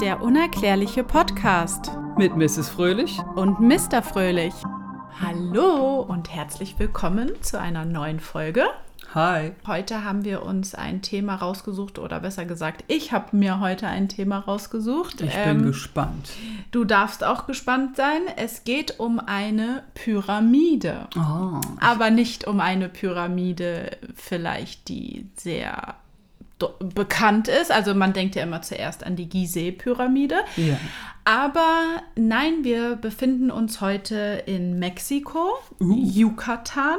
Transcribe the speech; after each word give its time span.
Der 0.00 0.22
unerklärliche 0.22 1.02
Podcast 1.04 1.90
Mit 2.16 2.36
Mrs. 2.36 2.68
Fröhlich. 2.68 3.18
und 3.34 3.60
Mr. 3.60 4.02
Fröhlich. 4.02 4.54
Hallo 5.20 6.00
und 6.02 6.32
herzlich 6.32 6.78
willkommen 6.78 7.30
zu 7.42 7.58
einer 7.60 7.84
neuen 7.84 8.20
Folge. 8.20 8.64
Hi. 9.14 9.52
Heute 9.66 10.04
haben 10.04 10.24
wir 10.24 10.42
uns 10.42 10.74
ein 10.74 11.00
Thema 11.02 11.34
rausgesucht 11.36 11.98
oder 11.98 12.20
besser 12.20 12.44
gesagt, 12.44 12.84
ich 12.88 13.12
habe 13.12 13.34
mir 13.36 13.58
heute 13.60 13.86
ein 13.88 14.08
Thema 14.08 14.38
rausgesucht. 14.38 15.22
Ich 15.22 15.32
Ähm, 15.34 15.58
bin 15.58 15.66
gespannt. 15.68 16.30
du 16.72 16.84
darfst 16.84 17.24
auch 17.24 17.46
gespannt 17.46 17.96
sein. 17.96 18.20
Es 18.36 18.64
geht 18.64 19.00
um 19.00 19.18
eine 19.18 19.82
Pyramide. 19.94 21.08
Oh. 21.16 21.60
Aber 21.80 22.10
nicht 22.10 22.46
um 22.46 22.60
eine 22.60 22.88
Pyramide 22.88 23.96
vielleicht, 24.14 24.88
die 24.88 25.26
sehr 25.36 25.94
bekannt 26.94 27.48
ist. 27.48 27.70
Also 27.70 27.94
man 27.94 28.12
denkt 28.12 28.34
ja 28.34 28.42
immer 28.42 28.62
zuerst 28.62 29.04
an 29.04 29.16
die 29.16 29.28
Gizeh-Pyramide. 29.28 30.36
Ja. 30.56 30.76
Aber 31.24 32.02
nein, 32.16 32.64
wir 32.64 32.96
befinden 32.96 33.50
uns 33.50 33.80
heute 33.80 34.42
in 34.46 34.78
Mexiko, 34.78 35.58
Yucatan. 35.78 36.98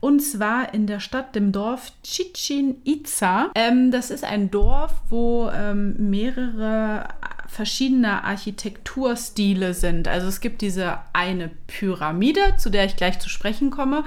Und 0.00 0.20
zwar 0.20 0.74
in 0.74 0.86
der 0.86 1.00
Stadt, 1.00 1.34
dem 1.34 1.52
Dorf 1.52 1.92
Chichen 2.02 2.82
Itza. 2.84 3.50
Ähm, 3.54 3.90
das 3.90 4.10
ist 4.10 4.24
ein 4.24 4.50
Dorf, 4.50 4.92
wo 5.08 5.50
ähm, 5.50 6.10
mehrere 6.10 7.08
verschiedene 7.48 8.24
Architekturstile 8.24 9.74
sind. 9.74 10.08
Also 10.08 10.26
es 10.26 10.40
gibt 10.40 10.60
diese 10.60 10.98
eine 11.12 11.50
Pyramide, 11.66 12.56
zu 12.58 12.70
der 12.70 12.84
ich 12.84 12.96
gleich 12.96 13.18
zu 13.18 13.28
sprechen 13.28 13.70
komme. 13.70 14.04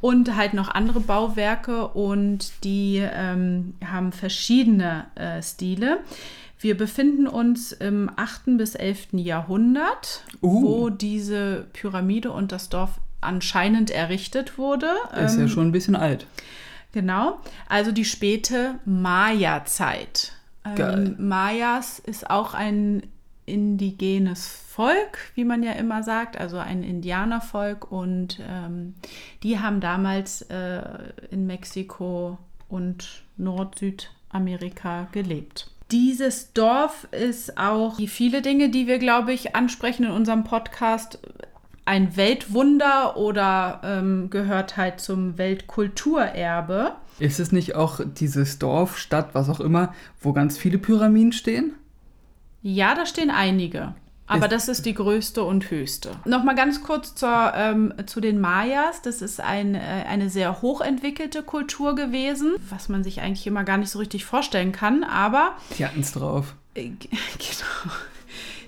Und 0.00 0.36
halt 0.36 0.54
noch 0.54 0.68
andere 0.68 1.00
Bauwerke 1.00 1.88
und 1.88 2.52
die 2.64 2.98
ähm, 2.98 3.74
haben 3.84 4.12
verschiedene 4.12 5.06
äh, 5.14 5.42
Stile. 5.42 6.00
Wir 6.60 6.76
befinden 6.76 7.26
uns 7.26 7.72
im 7.72 8.10
8. 8.16 8.56
bis 8.58 8.74
11. 8.74 9.08
Jahrhundert, 9.12 10.24
Uh. 10.42 10.62
wo 10.62 10.90
diese 10.90 11.66
Pyramide 11.72 12.32
und 12.32 12.50
das 12.52 12.68
Dorf 12.68 13.00
anscheinend 13.20 13.90
errichtet 13.90 14.58
wurde. 14.58 14.88
Ist 15.24 15.36
ja 15.36 15.42
Ähm, 15.42 15.48
schon 15.48 15.68
ein 15.68 15.72
bisschen 15.72 15.96
alt. 15.96 16.26
Genau, 16.92 17.38
also 17.68 17.92
die 17.92 18.04
späte 18.04 18.76
Maya-Zeit. 18.84 20.32
Ähm, 20.64 21.16
Mayas 21.18 21.98
ist 21.98 22.28
auch 22.30 22.54
ein 22.54 23.02
indigenes 23.46 24.46
Volk, 24.78 25.18
wie 25.34 25.44
man 25.44 25.64
ja 25.64 25.72
immer 25.72 26.04
sagt, 26.04 26.38
also 26.38 26.56
ein 26.56 26.84
Indianervolk 26.84 27.90
und 27.90 28.38
ähm, 28.48 28.94
die 29.42 29.58
haben 29.58 29.80
damals 29.80 30.42
äh, 30.42 30.82
in 31.32 31.48
Mexiko 31.48 32.38
und 32.68 33.24
Nord-Südamerika 33.38 35.08
gelebt. 35.10 35.72
Dieses 35.90 36.52
Dorf 36.52 37.08
ist 37.10 37.58
auch, 37.58 37.98
wie 37.98 38.06
viele 38.06 38.40
Dinge, 38.40 38.68
die 38.68 38.86
wir, 38.86 39.00
glaube 39.00 39.32
ich, 39.32 39.56
ansprechen 39.56 40.04
in 40.04 40.12
unserem 40.12 40.44
Podcast, 40.44 41.18
ein 41.84 42.16
Weltwunder 42.16 43.16
oder 43.16 43.80
ähm, 43.82 44.30
gehört 44.30 44.76
halt 44.76 45.00
zum 45.00 45.38
Weltkulturerbe. 45.38 46.92
Ist 47.18 47.40
es 47.40 47.50
nicht 47.50 47.74
auch 47.74 47.98
dieses 48.04 48.60
Dorf, 48.60 48.96
Stadt, 48.96 49.30
was 49.32 49.48
auch 49.48 49.58
immer, 49.58 49.92
wo 50.20 50.32
ganz 50.32 50.56
viele 50.56 50.78
Pyramiden 50.78 51.32
stehen? 51.32 51.74
Ja, 52.62 52.94
da 52.94 53.06
stehen 53.06 53.30
einige. 53.30 53.96
Aber 54.28 54.44
Ist- 54.46 54.52
das 54.52 54.68
ist 54.68 54.86
die 54.86 54.94
größte 54.94 55.42
und 55.42 55.70
höchste. 55.70 56.10
Nochmal 56.26 56.54
ganz 56.54 56.82
kurz 56.82 57.14
zur, 57.14 57.52
ähm, 57.56 57.94
zu 58.06 58.20
den 58.20 58.40
Mayas. 58.40 59.00
Das 59.02 59.22
ist 59.22 59.40
ein, 59.40 59.74
äh, 59.74 59.78
eine 60.06 60.28
sehr 60.30 60.60
hochentwickelte 60.62 61.42
Kultur 61.42 61.94
gewesen, 61.94 62.54
was 62.68 62.88
man 62.90 63.02
sich 63.02 63.20
eigentlich 63.22 63.46
immer 63.46 63.64
gar 63.64 63.78
nicht 63.78 63.90
so 63.90 63.98
richtig 63.98 64.24
vorstellen 64.26 64.70
kann. 64.72 65.02
Aber 65.02 65.52
Die 65.78 65.84
hatten 65.86 66.00
es 66.00 66.12
drauf. 66.12 66.54
äh, 66.74 66.84
genau. 67.38 67.94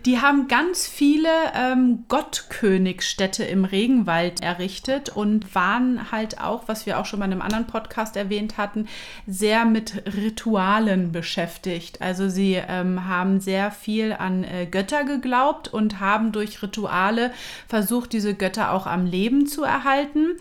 Die 0.07 0.19
haben 0.19 0.49
ganz 0.49 0.87
viele 0.87 1.29
ähm, 1.55 2.05
Gottkönigsstädte 2.09 3.45
im 3.45 3.67
Regenwald 3.67 4.43
errichtet 4.43 5.11
und 5.11 5.55
waren 5.55 6.11
halt 6.11 6.41
auch, 6.41 6.69
was 6.69 6.87
wir 6.87 6.99
auch 6.99 7.05
schon 7.05 7.19
mal 7.19 7.27
in 7.27 7.33
einem 7.33 7.43
anderen 7.43 7.67
Podcast 7.67 8.17
erwähnt 8.17 8.57
hatten, 8.57 8.89
sehr 9.27 9.67
mit 9.67 10.03
Ritualen 10.17 11.13
beschäftigt. 11.13 12.01
Also 12.01 12.31
sie 12.31 12.55
ähm, 12.55 13.07
haben 13.09 13.41
sehr 13.41 13.71
viel 13.71 14.15
an 14.15 14.43
äh, 14.45 14.65
Götter 14.65 15.05
geglaubt 15.05 15.69
und 15.69 16.01
haben 16.01 16.33
durch 16.33 16.63
Rituale 16.63 17.31
versucht, 17.69 18.15
diese 18.15 18.35
Götter 18.35 18.73
auch 18.73 18.87
am 18.87 19.05
Leben 19.05 19.47
zu 19.47 19.65
erhalten. 19.65 20.37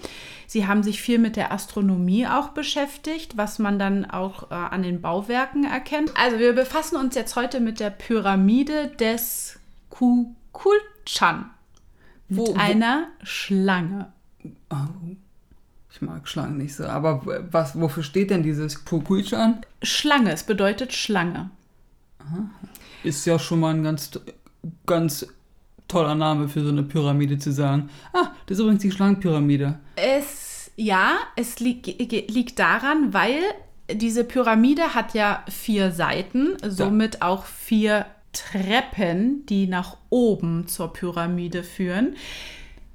Sie 0.48 0.66
haben 0.66 0.82
sich 0.82 1.02
viel 1.02 1.20
mit 1.20 1.36
der 1.36 1.52
Astronomie 1.52 2.26
auch 2.26 2.50
beschäftigt, 2.50 3.38
was 3.38 3.60
man 3.60 3.78
dann 3.78 4.10
auch 4.10 4.50
äh, 4.50 4.56
an 4.56 4.82
den 4.82 5.00
Bauwerken 5.00 5.64
erkennt. 5.64 6.12
Also 6.16 6.40
wir 6.40 6.54
befassen 6.54 6.96
uns 6.96 7.14
jetzt 7.14 7.36
heute 7.36 7.60
mit 7.60 7.80
der 7.80 7.92
Pyramide 7.92 8.88
des 8.88 9.49
Kukulchan. 9.90 11.50
Mit 12.28 12.38
Wo- 12.40 12.48
wo- 12.48 12.60
einer 12.60 13.08
Schlange. 13.24 14.12
Oh. 14.70 14.76
Ich 15.92 16.02
mag 16.02 16.28
Schlangen 16.28 16.58
nicht 16.58 16.76
so. 16.76 16.86
Aber 16.86 17.22
was, 17.52 17.80
wofür 17.80 18.04
steht 18.04 18.30
denn 18.30 18.44
dieses 18.44 18.86
Kukulchan? 18.86 19.62
Schlange, 19.82 20.32
es 20.32 20.44
bedeutet 20.44 20.94
Schlange. 20.94 21.50
Ist 23.04 23.26
ja 23.26 23.40
schon 23.40 23.60
mal 23.62 23.74
ein 23.74 23.84
ganz, 23.84 24.12
ganz 24.86 25.26
toller 25.88 26.14
Name 26.14 26.48
für 26.48 26.62
so 26.64 26.70
eine 26.70 26.84
Pyramide 26.84 27.40
zu 27.40 27.52
sagen. 27.52 27.90
Ah, 28.14 28.32
das 28.46 28.58
ist 28.58 28.62
übrigens 28.62 28.84
die 28.84 28.92
Schlangenpyramide. 28.92 29.80
Es, 29.96 30.70
ja, 30.76 31.18
es 31.36 31.60
li 31.60 31.82
liegt 32.30 32.60
daran, 32.60 33.12
weil 33.14 33.40
diese 33.92 34.24
Pyramide 34.24 34.94
hat 34.94 35.16
ja 35.16 35.44
vier 35.50 35.92
Seiten, 35.92 36.56
somit 36.64 37.24
auch 37.24 37.46
vier 37.46 38.06
Treppen, 38.34 39.46
die 39.48 39.68
nach 39.68 39.98
oben 40.10 40.68
zur 40.68 40.94
Pyramide 40.94 41.64
führen. 41.64 42.16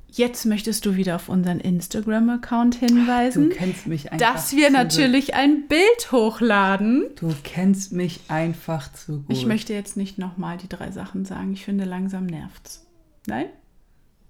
Jetzt 0.08 0.46
möchtest 0.46 0.86
du 0.86 0.94
wieder 0.94 1.16
auf 1.16 1.28
unseren 1.28 1.58
Instagram-Account 1.58 2.76
hinweisen, 2.76 3.50
Du 3.50 3.56
kennst 3.56 3.88
mich 3.88 4.12
einfach 4.12 4.34
dass 4.34 4.52
wir 4.54 4.68
zu 4.68 4.72
natürlich 4.72 5.34
ein 5.34 5.66
Bild 5.66 6.12
hochladen. 6.12 7.02
gut. 7.08 7.22
Du 7.22 7.34
kennst 7.42 7.92
mich 7.92 8.20
einfach 8.28 8.92
zu 8.92 9.22
gut. 9.22 9.26
Ich 9.28 9.44
möchte 9.44 9.72
jetzt 9.74 9.96
nicht 9.96 10.16
nochmal 10.18 10.56
die 10.56 10.68
drei 10.68 10.92
Sachen 10.92 11.24
sagen. 11.24 11.52
Ich 11.52 11.64
finde, 11.64 11.84
langsam 11.84 12.26
nervt's. 12.26 12.86
Nein? 13.26 13.46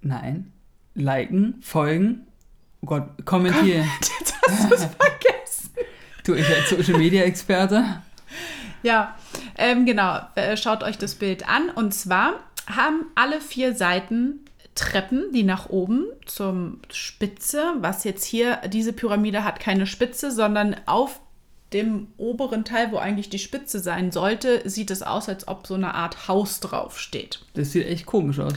Nein. 0.01 0.51
Liken, 0.95 1.55
folgen. 1.61 2.25
Oh 2.81 2.87
Gott, 2.87 3.23
kommentieren. 3.25 3.85
Jetzt 4.19 4.33
hast 4.47 4.71
du 4.71 4.75
es 4.75 4.81
vergessen. 4.85 5.69
Du, 6.25 6.33
ich 6.33 6.47
als 6.47 6.69
Social 6.69 6.97
Media 6.97 7.23
Experte. 7.23 8.01
Ja, 8.85 9.15
ähm, 9.57 9.87
genau. 9.87 10.19
Äh, 10.35 10.55
schaut 10.57 10.83
euch 10.83 10.99
das 10.99 11.15
Bild 11.15 11.49
an. 11.49 11.71
Und 11.71 11.91
zwar 11.91 12.35
haben 12.67 13.07
alle 13.15 13.41
vier 13.41 13.73
Seiten 13.73 14.41
Treppen, 14.75 15.31
die 15.33 15.41
nach 15.41 15.69
oben 15.69 16.05
zum 16.25 16.81
Spitze, 16.91 17.73
was 17.79 18.03
jetzt 18.03 18.25
hier, 18.25 18.61
diese 18.67 18.93
Pyramide 18.93 19.43
hat 19.43 19.59
keine 19.59 19.87
Spitze, 19.87 20.29
sondern 20.29 20.75
auf 20.85 21.19
dem 21.73 22.09
oberen 22.17 22.63
Teil, 22.63 22.91
wo 22.91 22.97
eigentlich 22.97 23.29
die 23.29 23.39
Spitze 23.39 23.79
sein 23.79 24.11
sollte, 24.11 24.69
sieht 24.69 24.91
es 24.91 25.01
aus, 25.01 25.29
als 25.29 25.47
ob 25.47 25.65
so 25.65 25.73
eine 25.73 25.95
Art 25.95 26.27
Haus 26.27 26.59
drauf 26.59 26.99
steht. 26.99 27.39
Das 27.55 27.71
sieht 27.71 27.87
echt 27.87 28.05
komisch 28.05 28.39
aus. 28.39 28.53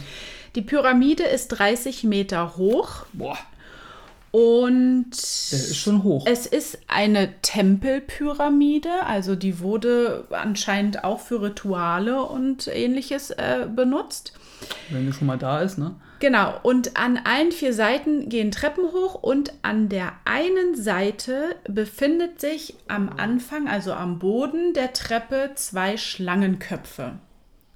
Die 0.56 0.62
Pyramide 0.62 1.22
ist 1.22 1.48
30 1.48 2.04
Meter 2.04 2.58
hoch 2.58 3.06
Boah, 3.14 3.38
und 4.30 5.10
das 5.10 5.52
ist 5.52 5.76
schon 5.76 6.02
hoch. 6.02 6.24
Es 6.26 6.46
ist 6.46 6.78
eine 6.88 7.40
Tempelpyramide, 7.42 9.04
also 9.06 9.34
die 9.34 9.60
wurde 9.60 10.26
anscheinend 10.30 11.04
auch 11.04 11.20
für 11.20 11.42
Rituale 11.42 12.22
und 12.22 12.68
ähnliches 12.68 13.30
äh, 13.30 13.66
benutzt. 13.74 14.32
Wenn 14.90 15.06
du 15.06 15.12
schon 15.12 15.26
mal 15.26 15.38
da 15.38 15.60
ist, 15.60 15.78
ne? 15.78 15.94
Genau, 16.20 16.58
und 16.64 16.96
an 16.96 17.20
allen 17.22 17.52
vier 17.52 17.72
Seiten 17.72 18.28
gehen 18.28 18.50
Treppen 18.50 18.86
hoch 18.92 19.14
und 19.14 19.52
an 19.62 19.88
der 19.88 20.14
einen 20.24 20.74
Seite 20.74 21.54
befindet 21.68 22.40
sich 22.40 22.74
am 22.88 23.08
Anfang, 23.16 23.68
also 23.68 23.92
am 23.92 24.18
Boden 24.18 24.74
der 24.74 24.92
Treppe, 24.92 25.52
zwei 25.54 25.96
Schlangenköpfe. 25.96 27.12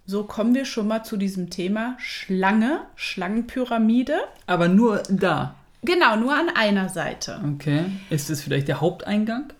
So 0.06 0.24
kommen 0.24 0.56
wir 0.56 0.64
schon 0.64 0.88
mal 0.88 1.04
zu 1.04 1.16
diesem 1.16 1.50
Thema 1.50 1.94
Schlange, 1.98 2.80
Schlangenpyramide. 2.96 4.18
Aber 4.48 4.66
nur 4.66 5.04
da. 5.08 5.54
Genau, 5.82 6.16
nur 6.16 6.34
an 6.34 6.48
einer 6.54 6.88
Seite. 6.88 7.40
Okay. 7.54 7.84
Ist 8.10 8.30
das 8.30 8.40
vielleicht 8.40 8.68
der 8.68 8.80
Haupteingang? 8.80 9.52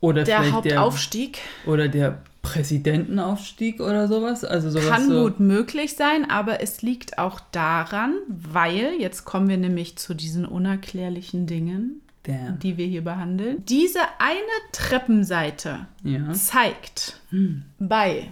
Oder 0.00 0.24
Der 0.24 0.50
Hauptaufstieg. 0.50 1.38
der 1.64 1.72
oder 1.72 1.86
der 1.88 2.18
Präsidentenaufstieg 2.42 3.80
oder 3.80 4.08
sowas? 4.08 4.44
Also 4.44 4.70
sowas 4.70 4.88
Kann 4.88 5.08
so. 5.08 5.22
gut 5.22 5.38
möglich 5.38 5.94
sein, 5.96 6.28
aber 6.28 6.60
es 6.60 6.82
liegt 6.82 7.18
auch 7.18 7.38
daran, 7.52 8.14
weil, 8.28 8.94
jetzt 8.98 9.24
kommen 9.24 9.48
wir 9.48 9.56
nämlich 9.58 9.96
zu 9.96 10.14
diesen 10.14 10.44
unerklärlichen 10.44 11.46
Dingen, 11.46 12.00
Damn. 12.24 12.58
die 12.58 12.76
wir 12.76 12.86
hier 12.86 13.04
behandeln. 13.04 13.64
Diese 13.68 14.00
eine 14.18 14.40
Treppenseite 14.72 15.86
Ja. 16.02 16.32
zeigt 16.32 17.20
bei 17.78 18.28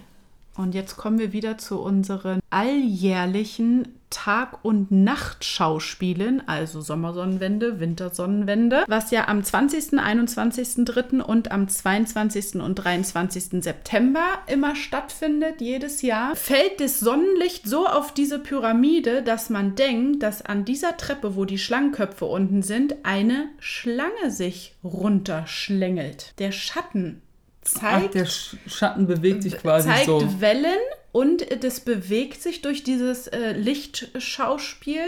Und 0.61 0.75
jetzt 0.75 0.95
kommen 0.95 1.17
wir 1.17 1.33
wieder 1.33 1.57
zu 1.57 1.81
unseren 1.81 2.39
alljährlichen 2.51 3.87
Tag- 4.11 4.63
und 4.63 4.91
Nachtschauspielen, 4.91 6.47
also 6.47 6.81
Sommersonnenwende, 6.81 7.79
Wintersonnenwende, 7.79 8.83
was 8.87 9.09
ja 9.09 9.27
am 9.27 9.43
20., 9.43 9.93
21.3. 9.93 11.21
und 11.21 11.51
am 11.51 11.67
22. 11.67 12.61
und 12.61 12.75
23. 12.75 13.63
September 13.63 14.21
immer 14.47 14.75
stattfindet, 14.75 15.61
jedes 15.61 16.03
Jahr, 16.03 16.35
fällt 16.35 16.79
das 16.79 16.99
Sonnenlicht 16.99 17.67
so 17.67 17.87
auf 17.87 18.13
diese 18.13 18.37
Pyramide, 18.37 19.23
dass 19.23 19.49
man 19.49 19.75
denkt, 19.75 20.21
dass 20.21 20.43
an 20.43 20.65
dieser 20.65 20.97
Treppe, 20.97 21.35
wo 21.35 21.45
die 21.45 21.57
Schlangenköpfe 21.57 22.25
unten 22.25 22.61
sind, 22.61 22.97
eine 23.03 23.47
Schlange 23.59 24.29
sich 24.29 24.75
runterschlängelt. 24.83 26.37
Der 26.37 26.51
Schatten 26.51 27.21
zeigt, 27.61 28.07
Ach, 28.09 28.11
der 28.11 28.25
Sch 28.25 28.57
Schatten 28.67 29.07
bewegt 29.07 29.43
sich 29.43 29.57
quasi 29.57 29.87
zeigt 29.87 30.05
so. 30.05 30.41
Wellen 30.41 30.79
und 31.11 31.45
das 31.63 31.79
bewegt 31.81 32.41
sich 32.41 32.61
durch 32.61 32.83
dieses 32.83 33.27
äh, 33.27 33.53
Lichtschauspiel 33.53 35.05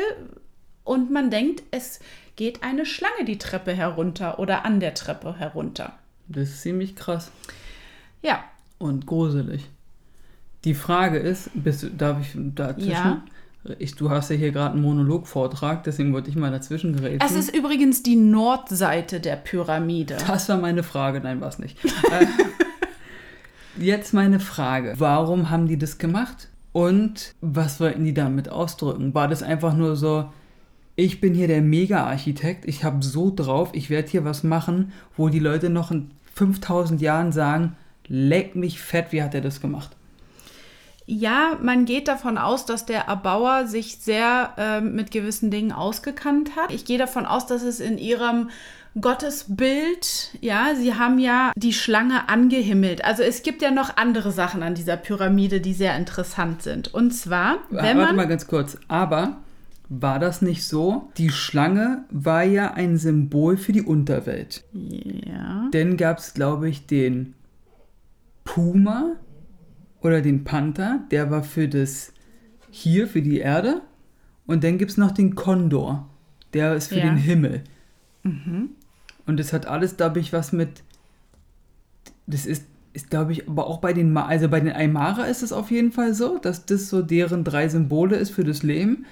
und 0.83 1.11
man 1.11 1.29
denkt, 1.31 1.63
es 1.71 1.99
geht 2.35 2.63
eine 2.63 2.85
Schlange 2.85 3.25
die 3.25 3.37
Treppe 3.37 3.73
herunter 3.73 4.39
oder 4.39 4.65
an 4.65 4.79
der 4.79 4.93
Treppe 4.93 5.37
herunter. 5.37 5.97
Das 6.27 6.49
ist 6.49 6.61
ziemlich 6.61 6.95
krass 6.95 7.31
Ja, 8.21 8.43
und 8.79 9.05
gruselig. 9.05 9.69
Die 10.63 10.73
Frage 10.73 11.19
ist, 11.19 11.49
bist 11.53 11.83
du, 11.83 11.89
darf 11.89 12.21
ich 12.21 12.31
dazwischen? 12.35 12.89
Ja. 12.89 13.23
Ich, 13.79 13.95
du 13.95 14.09
hast 14.09 14.29
ja 14.29 14.35
hier 14.35 14.51
gerade 14.51 14.73
einen 14.73 14.81
Monologvortrag, 14.81 15.83
deswegen 15.83 16.11
wollte 16.11 16.29
ich 16.29 16.35
mal 16.35 16.51
dazwischen 16.51 16.95
gerätschen. 16.95 17.21
es 17.21 17.31
ist 17.31 17.55
übrigens 17.55 18.03
die 18.03 18.17
Nordseite 18.17 19.21
der 19.21 19.37
Pyramide. 19.37 20.17
Das 20.27 20.49
war 20.49 20.57
meine 20.57 20.83
Frage, 20.83 21.21
nein, 21.21 21.39
war 21.39 21.47
es 21.47 21.59
nicht. 21.59 21.77
Äh, 21.85 22.25
Jetzt 23.79 24.13
meine 24.13 24.39
Frage. 24.39 24.95
Warum 24.97 25.49
haben 25.49 25.67
die 25.67 25.77
das 25.77 25.97
gemacht? 25.97 26.49
Und 26.73 27.33
was 27.39 27.79
wollten 27.79 28.03
die 28.03 28.13
damit 28.13 28.49
ausdrücken? 28.49 29.13
War 29.13 29.27
das 29.27 29.43
einfach 29.43 29.75
nur 29.75 29.95
so, 29.95 30.29
ich 30.95 31.21
bin 31.21 31.33
hier 31.33 31.47
der 31.47 31.61
Mega-Architekt, 31.61 32.65
ich 32.65 32.83
habe 32.83 33.03
so 33.03 33.31
drauf, 33.33 33.69
ich 33.73 33.89
werde 33.89 34.09
hier 34.09 34.25
was 34.25 34.43
machen, 34.43 34.91
wo 35.15 35.29
die 35.29 35.39
Leute 35.39 35.69
noch 35.69 35.91
in 35.91 36.11
5000 36.33 37.01
Jahren 37.01 37.31
sagen, 37.31 37.75
leck 38.07 38.55
mich 38.55 38.81
fett, 38.81 39.11
wie 39.11 39.23
hat 39.23 39.33
er 39.33 39.41
das 39.41 39.61
gemacht? 39.61 39.95
Ja, 41.05 41.57
man 41.61 41.85
geht 41.85 42.07
davon 42.07 42.37
aus, 42.37 42.65
dass 42.65 42.85
der 42.85 43.01
Erbauer 43.01 43.67
sich 43.67 43.97
sehr 43.97 44.53
ähm, 44.57 44.95
mit 44.95 45.11
gewissen 45.11 45.51
Dingen 45.51 45.71
ausgekannt 45.71 46.55
hat. 46.55 46.71
Ich 46.71 46.85
gehe 46.85 46.97
davon 46.97 47.25
aus, 47.25 47.45
dass 47.45 47.63
es 47.63 47.79
in 47.79 47.97
ihrem 47.97 48.49
Gottesbild, 48.99 50.37
ja, 50.39 50.75
sie 50.75 50.93
haben 50.93 51.17
ja 51.17 51.51
die 51.55 51.73
Schlange 51.73 52.29
angehimmelt. 52.29 53.03
Also 53.03 53.23
es 53.23 53.41
gibt 53.41 53.61
ja 53.61 53.71
noch 53.71 53.97
andere 53.97 54.31
Sachen 54.31 54.61
an 54.61 54.75
dieser 54.75 54.97
Pyramide, 54.97 55.61
die 55.61 55.73
sehr 55.73 55.97
interessant 55.97 56.61
sind. 56.61 56.93
Und 56.93 57.11
zwar, 57.11 57.57
wenn 57.69 57.97
Warte 57.97 57.97
man 57.97 58.15
mal 58.15 58.27
ganz 58.27 58.45
kurz. 58.45 58.77
Aber 58.87 59.37
war 59.89 60.19
das 60.19 60.41
nicht 60.41 60.63
so? 60.63 61.09
Die 61.17 61.29
Schlange 61.29 62.05
war 62.11 62.43
ja 62.43 62.73
ein 62.73 62.97
Symbol 62.97 63.57
für 63.57 63.71
die 63.73 63.81
Unterwelt. 63.81 64.63
ja, 64.73 65.67
Dann 65.71 65.97
gab 65.97 66.19
es, 66.19 66.35
glaube 66.35 66.69
ich, 66.69 66.85
den 66.85 67.33
Puma 68.43 69.13
oder 70.03 70.21
den 70.21 70.43
Panther, 70.43 70.99
der 71.11 71.31
war 71.31 71.43
für 71.43 71.67
das 71.67 72.13
hier, 72.69 73.07
für 73.07 73.21
die 73.21 73.39
Erde. 73.39 73.81
Und 74.45 74.63
dann 74.63 74.77
gibt 74.77 74.91
es 74.91 74.97
noch 74.97 75.11
den 75.11 75.35
Kondor, 75.35 76.09
der 76.53 76.75
ist 76.75 76.87
für 76.89 76.97
Ja. 76.99 77.05
den 77.05 77.17
Himmel. 77.17 77.63
Und 78.23 79.39
das 79.39 79.53
hat 79.53 79.65
alles, 79.65 79.97
glaube 79.97 80.19
ich, 80.19 80.31
was 80.33 80.51
mit. 80.53 80.83
Das 82.27 82.45
ist, 82.45 82.65
ist 82.93 83.09
glaube 83.09 83.31
ich, 83.33 83.47
aber 83.49 83.67
auch 83.67 83.79
bei 83.79 83.91
den, 83.93 84.13
Ma 84.13 84.25
also 84.25 84.47
bei 84.49 84.59
den 84.59 84.71
Aymara 84.73 85.23
ist 85.25 85.43
es 85.43 85.51
auf 85.51 85.71
jeden 85.71 85.91
Fall 85.91 86.13
so, 86.13 86.37
dass 86.37 86.65
das 86.65 86.89
so 86.89 87.01
deren 87.01 87.43
drei 87.43 87.67
Symbole 87.67 88.15
ist 88.15 88.29
für 88.31 88.43
das 88.43 88.63
Leben. 88.63 89.05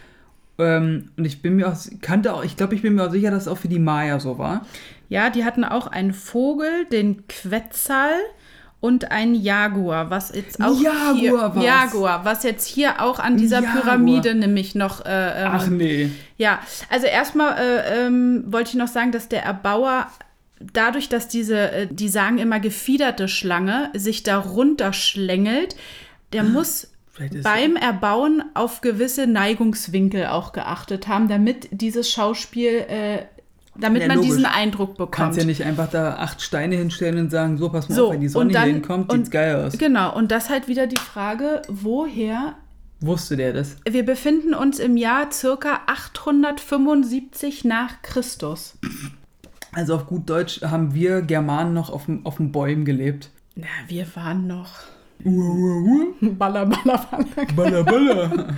Ähm, 0.58 1.10
und 1.18 1.26
ich 1.26 1.42
bin 1.42 1.56
mir 1.56 1.70
auch, 1.70 1.76
kannte 2.02 2.34
auch, 2.34 2.44
ich 2.44 2.56
glaube, 2.56 2.76
ich 2.76 2.82
bin 2.82 2.96
mir 2.96 3.06
auch 3.08 3.12
sicher, 3.12 3.32
dass 3.32 3.44
es 3.44 3.48
auch 3.48 3.58
für 3.58 3.68
die 3.70 3.80
Maya 3.80 4.20
so 4.20 4.38
war. 4.38 4.66
ja, 5.10 5.30
die 5.30 5.44
hatten 5.44 5.64
auch 5.66 5.88
einen 5.88 6.14
Vogel, 6.14 6.86
den 6.92 7.28
Quetzal 7.28 8.14
und 8.82 9.12
ein 9.12 9.36
Jaguar, 9.36 10.10
was 10.10 10.34
jetzt 10.36 10.62
auch 10.62 10.78
Jaguar 10.82 11.16
hier, 11.16 11.34
war's. 11.34 11.64
Jaguar, 11.64 12.26
was 12.26 12.44
jetzt 12.44 12.68
hier 12.68 13.00
auch 13.02 13.20
an 13.20 13.38
dieser 13.38 13.62
Jaguar. 13.62 13.84
Pyramide 13.84 14.36
nämlich 14.36 14.76
noch 14.76 15.06
äh, 15.06 15.44
ähm, 15.44 15.52
Ach 15.52 15.68
nee. 15.68 16.10
Ja, 16.38 16.60
also 16.90 17.06
erstmal 17.06 17.58
äh, 17.58 18.06
ähm, 18.08 18.44
wollte 18.48 18.72
ich 18.72 18.76
noch 18.76 18.88
sagen, 18.88 19.12
dass 19.12 19.30
der 19.30 19.44
Erbauer 19.44 20.08
dadurch, 20.60 21.10
dass 21.10 21.28
diese, 21.28 21.72
äh, 21.72 21.88
die 21.90 22.10
sagen 22.10 22.40
immer 22.40 22.60
gefiederte 22.60 23.28
Schlange, 23.28 23.92
sich 23.94 24.24
da 24.24 24.40
runterschlängelt, 24.40 25.76
der 26.34 26.44
muss 26.44 26.88
Vielleicht 27.12 27.36
ist 27.36 27.44
beim 27.44 27.76
Erbauen 27.76 28.44
auf 28.54 28.82
gewisse 28.82 29.28
Neigungswinkel 29.28 30.28
auch 30.28 30.54
geachtet 30.54 31.08
haben, 31.08 31.28
damit 31.28 31.68
dieses 31.72 32.10
Schauspiel, 32.10 32.86
äh, 32.88 33.26
damit 33.80 34.02
Ja, 34.02 34.08
man 34.10 34.18
logisch. 34.18 34.32
diesen 34.32 34.46
Eindruck 34.46 34.98
Du 34.98 35.06
kannst 35.06 35.38
bekommt. 35.38 35.38
ja 35.38 35.46
nicht 35.46 35.64
einfach 35.64 35.90
da 35.90 36.16
acht 36.16 36.42
Steine 36.42 36.76
hinstellen 36.76 37.18
und 37.20 37.30
sagen, 37.32 37.58
so, 37.58 37.70
pass 37.70 37.88
mal 37.90 37.96
So, 37.96 38.08
auf, 38.08 38.14
wenn 38.14 38.22
die 38.22 38.28
Sonne 38.30 38.52
dann- 38.54 38.64
hier 38.66 38.74
hinkommt, 38.74 39.12
und- 39.12 39.18
sieht's 39.20 39.32
geil 39.32 39.56
aus. 39.56 39.78
Genau, 39.78 40.16
und 40.16 40.32
das 40.32 40.50
halt 40.50 40.68
wieder 40.68 40.88
die 40.88 40.98
Frage, 41.00 41.62
woher 41.68 42.56
Wusste 43.00 43.36
der 43.38 43.54
das? 43.54 43.78
wir 43.90 44.06
befinden 44.06 44.54
uns 44.54 44.78
im 44.80 44.96
Jahr 44.98 45.32
circa 45.32 45.80
875 45.88 47.66
nach 47.66 48.02
Christus. 48.02 48.78
Also 49.74 49.96
auf 49.96 50.06
gut 50.08 50.30
Deutsch 50.30 50.62
haben 50.62 50.94
wir 50.94 51.22
Germanen 51.22 51.74
noch 51.74 51.90
auf 51.90 52.08
auf 52.24 52.38
dem 52.38 52.52
Bäumen 52.52 52.84
gelebt. 52.86 53.30
Na, 53.56 53.66
wir 53.88 54.06
waren 54.16 54.48
noch 54.48 54.70
Uh, 55.24 55.30
uh, 55.30 56.14
uh. 56.22 56.32
Baller, 56.34 56.66
baller, 56.66 57.08
baller. 57.10 57.54
Baller, 57.56 57.84
baller. 57.84 58.56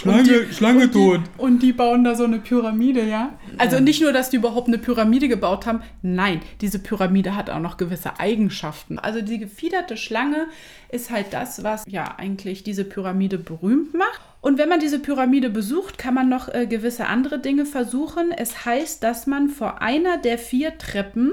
Schlange, 0.00 0.52
Schlange 0.52 0.84
und 0.84 0.92
tot. 0.92 1.20
Die, 1.20 1.40
und 1.42 1.62
die 1.62 1.72
bauen 1.72 2.04
da 2.04 2.14
so 2.14 2.24
eine 2.24 2.38
Pyramide, 2.38 3.04
ja? 3.06 3.38
Also 3.58 3.80
nicht 3.80 4.00
nur, 4.00 4.12
dass 4.12 4.30
die 4.30 4.36
überhaupt 4.36 4.68
eine 4.68 4.78
Pyramide 4.78 5.28
gebaut 5.28 5.66
haben, 5.66 5.82
nein, 6.02 6.40
diese 6.60 6.78
Pyramide 6.78 7.36
hat 7.36 7.50
auch 7.50 7.60
noch 7.60 7.76
gewisse 7.76 8.18
Eigenschaften. 8.18 8.98
Also 8.98 9.20
die 9.20 9.38
gefiederte 9.38 9.96
Schlange 9.96 10.46
ist 10.90 11.10
halt 11.10 11.26
das, 11.32 11.62
was 11.62 11.84
ja 11.86 12.14
eigentlich 12.16 12.62
diese 12.62 12.84
Pyramide 12.84 13.38
berühmt 13.38 13.94
macht. 13.94 14.20
Und 14.40 14.56
wenn 14.58 14.70
man 14.70 14.80
diese 14.80 14.98
Pyramide 14.98 15.50
besucht, 15.50 15.98
kann 15.98 16.14
man 16.14 16.28
noch 16.28 16.48
äh, 16.48 16.66
gewisse 16.66 17.06
andere 17.06 17.38
Dinge 17.38 17.66
versuchen. 17.66 18.32
Es 18.32 18.64
heißt, 18.64 19.02
dass 19.02 19.26
man 19.26 19.48
vor 19.48 19.82
einer 19.82 20.16
der 20.16 20.38
vier 20.38 20.78
Treppen 20.78 21.32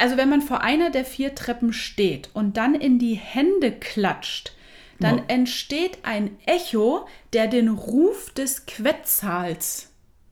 also 0.00 0.16
wenn 0.16 0.28
man 0.28 0.42
vor 0.42 0.62
einer 0.62 0.90
der 0.90 1.04
vier 1.04 1.34
Treppen 1.34 1.72
steht 1.72 2.30
und 2.34 2.56
dann 2.56 2.74
in 2.74 2.98
die 2.98 3.14
Hände 3.14 3.72
klatscht, 3.72 4.52
dann 4.98 5.18
Ja. 5.18 5.24
entsteht 5.28 5.98
ein 6.02 6.30
Echo, 6.46 7.06
der 7.32 7.46
den 7.46 7.68
Ruf 7.68 8.30
des 8.32 8.66
Quetzals 8.66 9.90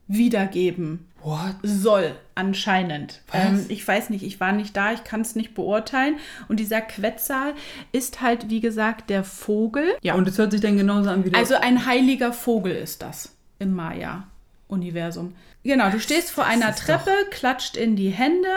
wiedergeben 0.09 1.07
What? 1.23 1.57
soll, 1.63 2.15
anscheinend. 2.35 3.21
Was? 3.31 3.45
Ähm, 3.45 3.67
ich 3.69 3.87
weiß 3.87 4.11
nicht, 4.11 4.23
ich 4.25 4.41
war 4.41 4.53
nicht 4.53 4.77
da, 4.77 4.93
ich 4.93 5.05
kann 5.05 5.21
es 5.21 5.35
nicht 5.35 5.55
beurteilen. 5.55 6.17
Und 6.49 6.61
dieser 6.61 6.81
Quetzal 6.81 7.55
ist 7.93 8.21
halt, 8.21 8.51
wie 8.51 8.61
gesagt, 8.61 9.11
der 9.11 9.25
Vogel. 9.25 9.97
Ja. 10.03 10.15
Und 10.15 10.29
es 10.29 10.39
hört 10.39 10.53
sich 10.53 10.61
dann 10.61 10.77
genauso 10.77 11.11
an 11.11 11.25
wie 11.25 11.31
der... 11.31 11.39
Also 11.39 11.57
ein 11.57 11.87
heiliger 11.87 12.33
Vogel 12.33 12.73
ist 12.75 13.03
das 13.03 13.35
im 13.59 13.75
Maya-Universum. 13.75 15.35
Genau, 15.65 15.91
du 15.91 16.01
stehst 16.01 16.31
vor 16.31 16.45
einer 16.45 16.75
Treppe, 16.75 17.11
klatscht 17.31 17.77
in 17.77 17.97
die 17.97 18.11
Hände 18.11 18.49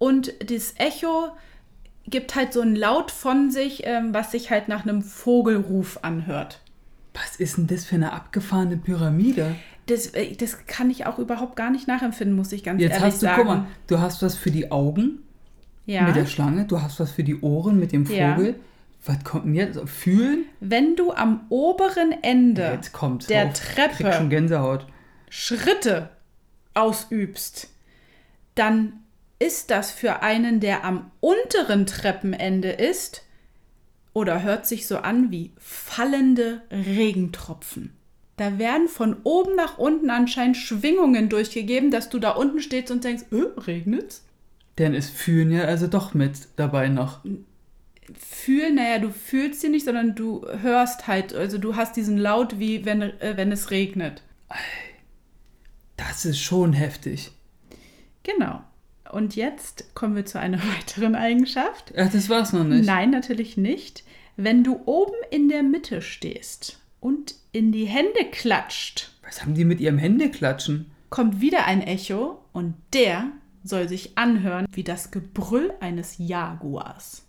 und 0.00 0.32
das 0.50 0.74
Echo 0.78 1.28
gibt 2.08 2.34
halt 2.34 2.52
so 2.52 2.60
einen 2.62 2.74
Laut 2.74 3.12
von 3.12 3.50
sich, 3.52 3.82
ähm, 3.84 4.12
was 4.12 4.32
sich 4.32 4.50
halt 4.50 4.66
nach 4.66 4.82
einem 4.84 5.02
Vogelruf 5.02 5.98
anhört. 6.02 6.60
was 7.14 7.36
ist 7.36 7.56
denn 7.58 7.66
das 7.68 7.84
für 7.84 7.94
eine 7.96 8.12
abgefahrene 8.12 8.76
Pyramide? 8.78 9.54
Das, 9.86 10.06
äh, 10.08 10.34
das 10.34 10.66
kann 10.66 10.90
ich 10.90 11.06
auch 11.06 11.18
überhaupt 11.18 11.54
gar 11.56 11.70
nicht 11.70 11.86
nachempfinden, 11.86 12.36
muss 12.36 12.50
ich 12.52 12.64
ganz 12.64 12.80
Jetzt 12.80 12.92
ehrlich 12.92 13.04
hast 13.06 13.22
du, 13.22 13.26
sagen. 13.26 13.36
guck 13.36 13.46
mal, 13.46 13.66
du 13.88 13.98
hast 14.00 14.22
was 14.22 14.36
für 14.36 14.50
die 14.50 14.70
Augen 14.72 15.22
ja. 15.86 16.02
mit 16.02 16.16
der 16.16 16.26
Schlange, 16.26 16.64
du 16.64 16.80
hast 16.80 16.98
was 16.98 17.10
für 17.12 17.22
die 17.24 17.40
Ohren 17.40 17.78
mit 17.78 17.92
dem 17.92 18.04
Ja. 18.10 18.34
Vogel. 18.34 18.54
Was 19.04 19.22
kommt 19.24 19.46
denn 19.46 19.54
jetzt? 19.54 19.80
Fühlen? 19.88 20.44
Wenn 20.60 20.94
du 20.96 21.12
am 21.12 21.40
oberen 21.48 22.12
Ende 22.22 22.78
der 23.28 23.46
auf. 23.46 23.52
Treppe 23.54 23.94
Krieg 24.04 24.14
schon 24.14 24.30
Gänsehaut. 24.30 24.86
Schritte 25.30 26.10
ausübst, 26.74 27.68
dann 28.54 28.92
ist 29.40 29.70
das 29.70 29.90
für 29.90 30.22
einen, 30.22 30.60
der 30.60 30.84
am 30.84 31.10
unteren 31.18 31.86
Treppenende 31.86 32.70
ist, 32.70 33.24
oder 34.12 34.42
hört 34.42 34.66
sich 34.66 34.86
so 34.86 34.98
an 34.98 35.30
wie 35.30 35.52
fallende 35.58 36.62
Regentropfen. 36.70 37.96
Da 38.36 38.58
werden 38.58 38.88
von 38.88 39.16
oben 39.24 39.54
nach 39.56 39.78
unten 39.78 40.10
anscheinend 40.10 40.56
Schwingungen 40.56 41.28
durchgegeben, 41.28 41.90
dass 41.90 42.08
du 42.08 42.18
da 42.18 42.30
unten 42.30 42.60
stehst 42.60 42.90
und 42.90 43.04
denkst, 43.04 43.24
äh, 43.32 43.60
regnet's? 43.60 44.24
Denn 44.78 44.94
es 44.94 45.10
fühlen 45.10 45.50
ja 45.50 45.64
also 45.64 45.86
doch 45.86 46.14
mit 46.14 46.48
dabei 46.56 46.88
noch. 46.88 47.20
Fühlen, 48.18 48.76
naja, 48.76 48.98
du 48.98 49.10
fühlst 49.10 49.60
sie 49.60 49.68
nicht, 49.68 49.84
sondern 49.84 50.14
du 50.14 50.46
hörst 50.62 51.06
halt, 51.06 51.34
also 51.34 51.58
du 51.58 51.76
hast 51.76 51.96
diesen 51.96 52.16
Laut 52.18 52.58
wie 52.58 52.84
wenn, 52.84 53.02
äh, 53.02 53.36
wenn 53.36 53.52
es 53.52 53.70
regnet. 53.70 54.22
Das 55.96 56.24
ist 56.24 56.40
schon 56.40 56.72
heftig. 56.72 57.32
Genau. 58.22 58.62
Und 59.12 59.36
jetzt 59.36 59.94
kommen 59.94 60.14
wir 60.14 60.24
zu 60.26 60.38
einer 60.38 60.58
weiteren 60.76 61.14
Eigenschaft. 61.14 61.92
Ach, 61.96 62.10
das 62.10 62.28
war's 62.28 62.52
noch 62.52 62.64
nicht. 62.64 62.86
Nein, 62.86 63.10
natürlich 63.10 63.56
nicht. 63.56 64.04
Wenn 64.36 64.64
du 64.64 64.80
oben 64.86 65.14
in 65.30 65.48
der 65.48 65.62
Mitte 65.62 66.00
stehst 66.00 66.78
und 67.00 67.34
in 67.52 67.72
die 67.72 67.84
Hände 67.86 68.24
klatscht, 68.30 69.10
Was 69.22 69.42
haben 69.42 69.54
die 69.54 69.64
mit 69.64 69.80
ihrem 69.80 69.98
Händeklatschen? 69.98 70.90
kommt 71.10 71.40
wieder 71.40 71.66
ein 71.66 71.82
Echo 71.82 72.38
und 72.52 72.74
der 72.92 73.32
soll 73.64 73.88
sich 73.88 74.16
anhören 74.16 74.66
wie 74.70 74.84
das 74.84 75.10
Gebrüll 75.10 75.72
eines 75.80 76.14
Jaguars. 76.18 77.26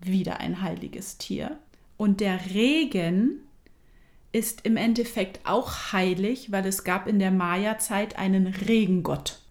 Wieder 0.00 0.40
ein 0.40 0.60
heiliges 0.60 1.18
Tier. 1.18 1.56
Und 1.96 2.20
der 2.20 2.40
Regen 2.52 3.36
ist 4.32 4.66
im 4.66 4.76
Endeffekt 4.76 5.40
auch 5.44 5.92
heilig, 5.92 6.50
weil 6.50 6.66
es 6.66 6.82
gab 6.82 7.06
in 7.06 7.20
der 7.20 7.30
Maya-Zeit 7.30 8.18
einen 8.18 8.48
Regengott. 8.48 9.41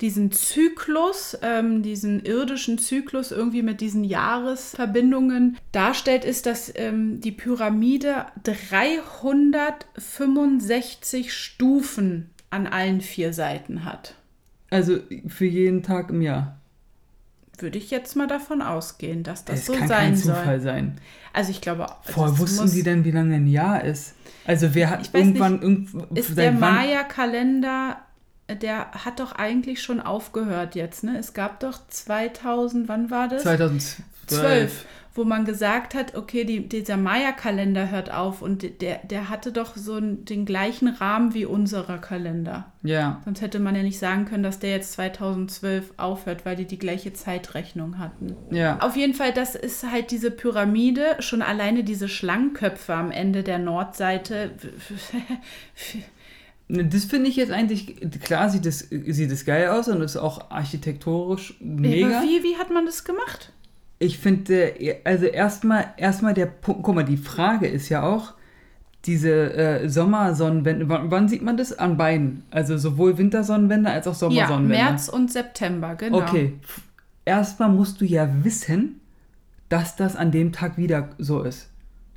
diesen 0.00 0.32
Zyklus, 0.32 1.36
ähm, 1.42 1.82
diesen 1.82 2.24
irdischen 2.24 2.78
Zyklus 2.78 3.30
irgendwie 3.30 3.60
mit 3.62 3.82
diesen 3.82 4.04
Jahresverbindungen 4.04 5.58
darstellt, 5.72 6.24
ist, 6.24 6.46
dass 6.46 6.72
ähm, 6.74 7.20
die 7.20 7.32
Pyramide 7.32 8.24
365 8.42 11.32
Stufen 11.32 12.30
an 12.50 12.66
allen 12.66 13.00
vier 13.00 13.32
Seiten 13.32 13.84
hat. 13.84 14.16
Also 14.70 14.98
für 15.28 15.46
jeden 15.46 15.82
Tag 15.82 16.10
im 16.10 16.20
Jahr. 16.22 16.60
Würde 17.58 17.78
ich 17.78 17.90
jetzt 17.90 18.16
mal 18.16 18.26
davon 18.26 18.62
ausgehen, 18.62 19.22
dass 19.22 19.44
das 19.44 19.60
Es 19.60 19.66
so 19.66 19.74
kann 19.74 19.88
sein 19.88 19.98
kein 19.98 20.16
soll. 20.16 20.34
Zufall 20.34 20.60
sein. 20.60 21.00
Also 21.32 21.50
ich 21.50 21.60
glaube, 21.60 21.86
Vorher 22.02 22.32
das 22.32 22.40
wussten 22.40 22.72
die 22.72 22.82
denn, 22.82 23.04
wie 23.04 23.10
lange 23.10 23.36
ein 23.36 23.46
Jahr 23.46 23.84
ist? 23.84 24.14
Also 24.44 24.74
wer 24.74 24.90
hat 24.90 25.10
irgendwann 25.14 25.62
irgend, 25.62 25.90
Ist 26.16 26.36
der 26.36 26.52
Maya-Kalender, 26.52 27.98
der 28.48 28.90
hat 28.92 29.20
doch 29.20 29.32
eigentlich 29.32 29.82
schon 29.82 30.00
aufgehört 30.00 30.74
jetzt, 30.74 31.04
ne? 31.04 31.16
Es 31.18 31.32
gab 31.32 31.60
doch 31.60 31.78
2000, 31.88 32.88
wann 32.88 33.10
war 33.10 33.28
das? 33.28 33.42
2012. 33.42 34.04
12, 34.26 34.86
wo 35.16 35.22
man 35.24 35.44
gesagt 35.44 35.94
hat, 35.94 36.16
okay, 36.16 36.44
die, 36.44 36.68
dieser 36.68 36.96
Maya-Kalender 36.96 37.90
hört 37.90 38.12
auf 38.12 38.42
und 38.42 38.80
der, 38.82 38.98
der 39.04 39.28
hatte 39.28 39.52
doch 39.52 39.76
so 39.76 39.94
einen- 39.94 40.24
den 40.24 40.44
gleichen 40.44 40.88
Rahmen 40.88 41.34
wie 41.34 41.44
unserer 41.44 41.98
Kalender. 41.98 42.72
Ja. 42.82 43.22
Sonst 43.24 43.40
hätte 43.40 43.60
man 43.60 43.76
ja 43.76 43.82
nicht 43.84 43.98
sagen 44.00 44.24
können, 44.24 44.42
dass 44.42 44.58
der 44.58 44.70
jetzt 44.70 44.92
2012 44.94 45.94
aufhört, 45.98 46.44
weil 46.44 46.56
die 46.56 46.64
die 46.64 46.78
gleiche 46.80 47.12
Zeitrechnung 47.12 47.98
hatten. 47.98 48.34
Ja. 48.50 48.78
Auf 48.80 48.96
jeden 48.96 49.14
Fall, 49.14 49.32
das 49.32 49.54
ist 49.54 49.88
halt 49.90 50.10
diese 50.10 50.32
Pyramide, 50.32 51.16
schon 51.20 51.42
alleine 51.42 51.84
diese 51.84 52.08
Schlangenköpfe 52.08 52.92
am 52.94 53.10
Ende 53.12 53.42
der 53.44 53.58
Nordseite. 53.58 54.50
Das 56.66 57.04
finde 57.04 57.28
ich 57.28 57.36
jetzt 57.36 57.52
eigentlich, 57.52 57.94
klar 58.22 58.48
sieht 58.48 58.64
es 58.64 58.88
sieht 58.88 59.44
geil 59.46 59.68
aus 59.68 59.86
und 59.88 60.00
ist 60.00 60.16
auch 60.16 60.50
architektonisch 60.50 61.54
mega. 61.60 62.06
Aber 62.20 62.26
wie, 62.26 62.42
wie 62.42 62.56
hat 62.56 62.70
man 62.70 62.86
das 62.86 63.04
gemacht? 63.04 63.52
Ich 63.98 64.18
finde, 64.18 64.74
also 65.04 65.26
erstmal 65.26 65.86
erstmal 65.96 66.34
der 66.34 66.46
Punkt, 66.46 66.82
guck 66.82 66.94
mal, 66.94 67.04
die 67.04 67.16
Frage 67.16 67.66
ist 67.66 67.88
ja 67.88 68.02
auch, 68.02 68.34
diese 69.06 69.52
äh, 69.54 69.88
Sommersonnenwende, 69.88 70.88
wann, 70.88 71.10
wann 71.10 71.28
sieht 71.28 71.42
man 71.42 71.56
das? 71.56 71.78
An 71.78 71.96
beiden. 71.96 72.44
Also 72.50 72.78
sowohl 72.78 73.18
Wintersonnenwende 73.18 73.90
als 73.90 74.06
auch 74.06 74.12
Ja, 74.12 74.18
Sommersonnenwende. 74.18 74.84
März 74.84 75.08
und 75.08 75.30
September, 75.30 75.94
genau. 75.94 76.18
Okay. 76.22 76.54
Erstmal 77.24 77.68
musst 77.68 78.00
du 78.00 78.04
ja 78.04 78.28
wissen, 78.42 79.00
dass 79.68 79.96
das 79.96 80.16
an 80.16 80.30
dem 80.30 80.52
Tag 80.52 80.76
wieder 80.78 81.10
so 81.18 81.42
ist. 81.42 81.70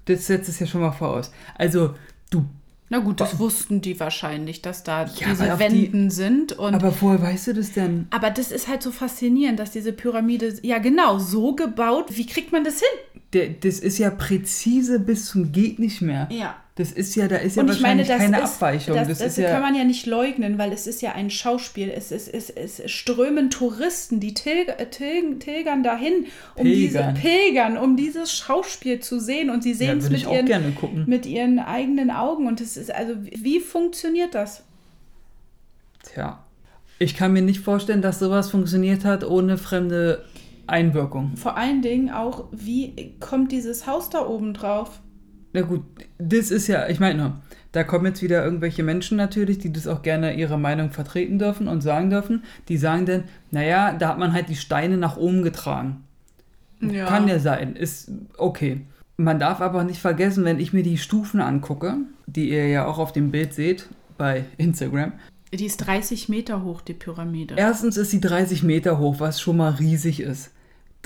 Das 0.05 0.27
setzt 0.27 0.47
es 0.47 0.59
ja 0.59 0.67
schon 0.67 0.81
mal 0.81 0.91
voraus. 0.91 1.31
Also, 1.57 1.95
du, 2.29 2.45
Na 2.89 2.99
gut, 2.99 3.19
das 3.19 3.37
wussten 3.37 3.81
die 3.81 3.99
wahrscheinlich, 3.99 4.61
dass 4.61 4.83
da 4.83 5.03
Ja, 5.05 5.29
diese 5.29 5.53
auf 5.53 5.59
die- 5.59 5.63
Wänden 5.65 6.09
sind. 6.09 6.53
Und 6.53 6.73
aber 6.73 6.93
woher 7.01 7.21
weißt 7.21 7.47
du 7.47 7.53
das 7.53 7.73
denn? 7.73 8.07
aber 8.11 8.29
das 8.29 8.51
ist 8.51 8.67
halt 8.69 8.81
so 8.81 8.91
faszinierend, 8.91 9.59
dass 9.59 9.71
diese 9.71 9.91
Pyramide, 9.91 10.53
ja 10.61 10.77
genau, 10.79 11.19
so 11.19 11.53
gebaut. 11.53 12.05
Wie 12.11 12.25
kriegt 12.25 12.51
man 12.53 12.63
das 12.63 12.79
hin? 12.79 13.21
Der, 13.33 13.49
das 13.49 13.79
ist 13.79 13.97
ja 13.97 14.09
präzise 14.09 14.99
bis 15.01 15.25
zum 15.25 15.51
geht 15.51 15.79
nicht 15.79 16.01
mehr. 16.01 16.29
Ja. 16.31 16.55
Das 16.77 16.91
ist 16.91 17.15
ja, 17.15 17.27
da 17.27 17.37
ist 17.37 17.55
ja 17.55 17.63
Und 17.63 17.71
ich 17.71 17.81
meine, 17.81 18.01
wahrscheinlich 18.01 18.07
das 18.07 18.17
keine 18.19 18.37
ist, 18.37 18.55
Abweichung. 18.55 18.95
Das, 18.95 19.07
Das, 19.07 19.17
das, 19.17 19.37
ja, 19.37 19.49
kann 19.49 19.63
man 19.63 19.73
ja 19.73 19.83
nicht 19.83 20.05
leugnen, 20.05 20.59
weil 20.59 20.71
es 20.71 20.85
ist 20.85 21.01
ja 21.01 21.13
ein 21.13 21.31
Schauspiel. 21.31 21.89
Es, 21.89 22.11
ist, 22.11 22.27
es, 22.31 22.51
es 22.51 22.83
strömen 22.89 23.49
Touristen, 23.49 24.19
die 24.19 24.35
tilg, 24.35 24.77
tilg, 24.91 25.39
tilgern 25.39 25.81
dahin, 25.81 26.27
um 26.53 26.63
Pilgern. 26.65 27.15
diese 27.15 27.27
Pilgern, 27.27 27.77
um 27.79 27.97
dieses 27.97 28.31
Schauspiel 28.31 28.99
zu 28.99 29.19
sehen. 29.19 29.49
Und 29.49 29.63
sie 29.63 29.71
ja, 29.71 29.77
sehen 29.77 29.97
es 29.97 30.03
würde 30.03 30.17
mit 30.17 30.31
ihren, 30.31 30.45
gerne 30.45 30.71
gucken. 30.71 31.05
mit 31.07 31.25
ihren 31.25 31.57
eigenen 31.57 32.11
Augen. 32.11 32.45
Und 32.45 32.61
es 32.61 32.77
ist 32.77 32.93
also, 32.93 33.13
wie 33.23 33.59
funktioniert 33.59 34.35
das? 34.35 34.63
Tja. 36.03 36.43
Ich 36.99 37.15
kann 37.15 37.33
mir 37.33 37.41
nicht 37.41 37.61
vorstellen, 37.61 38.03
dass 38.03 38.19
sowas 38.19 38.51
funktioniert 38.51 39.03
hat 39.03 39.23
ohne 39.23 39.57
fremde 39.57 40.25
Einwirkung. 40.67 41.31
Vor 41.37 41.57
allen 41.57 41.81
Dingen 41.81 42.11
auch, 42.11 42.45
wie 42.51 43.15
kommt 43.19 43.51
dieses 43.51 43.87
Haus 43.87 44.11
da 44.11 44.27
oben 44.27 44.53
drauf? 44.53 44.99
Na 45.57 45.63
gut, 45.63 45.81
das 46.19 46.51
ist 46.51 46.67
ja, 46.67 46.87
ich 46.87 46.99
meine, 46.99 47.33
da 47.71 47.83
kommen 47.83 48.05
jetzt 48.05 48.21
wieder 48.21 48.45
irgendwelche 48.45 48.83
Menschen 48.83 49.17
natürlich, 49.17 49.57
die 49.57 49.73
das 49.73 49.87
auch 49.87 50.03
gerne 50.03 50.35
ihre 50.35 50.59
Meinung 50.59 50.91
vertreten 50.91 51.39
dürfen 51.39 51.67
und 51.67 51.81
sagen 51.81 52.11
dürfen. 52.11 52.43
Die 52.67 52.77
sagen 52.77 53.07
dann, 53.07 53.23
naja, 53.49 53.93
da 53.93 54.09
hat 54.09 54.19
man 54.19 54.33
halt 54.33 54.49
die 54.49 54.55
Steine 54.55 54.97
nach 54.97 55.17
oben 55.17 55.41
getragen. 55.41 56.03
Kann 56.79 57.27
ja 57.27 57.39
sein, 57.39 57.75
ist 57.75 58.11
okay. 58.37 58.81
Man 59.17 59.39
darf 59.39 59.59
aber 59.59 59.83
nicht 59.83 59.99
vergessen, 59.99 60.45
wenn 60.45 60.59
ich 60.59 60.73
mir 60.73 60.83
die 60.83 60.99
Stufen 60.99 61.41
angucke, 61.41 61.95
die 62.27 62.51
ihr 62.51 62.67
ja 62.67 62.85
auch 62.85 62.99
auf 62.99 63.11
dem 63.11 63.31
Bild 63.31 63.55
seht 63.55 63.89
bei 64.15 64.45
Instagram. 64.57 65.13
Die 65.51 65.65
ist 65.65 65.77
30 65.77 66.29
Meter 66.29 66.63
hoch, 66.63 66.81
die 66.81 66.93
Pyramide. 66.93 67.55
Erstens 67.57 67.97
ist 67.97 68.11
sie 68.11 68.21
30 68.21 68.61
Meter 68.61 68.99
hoch, 68.99 69.15
was 69.17 69.41
schon 69.41 69.57
mal 69.57 69.71
riesig 69.71 70.19
ist. 70.19 70.51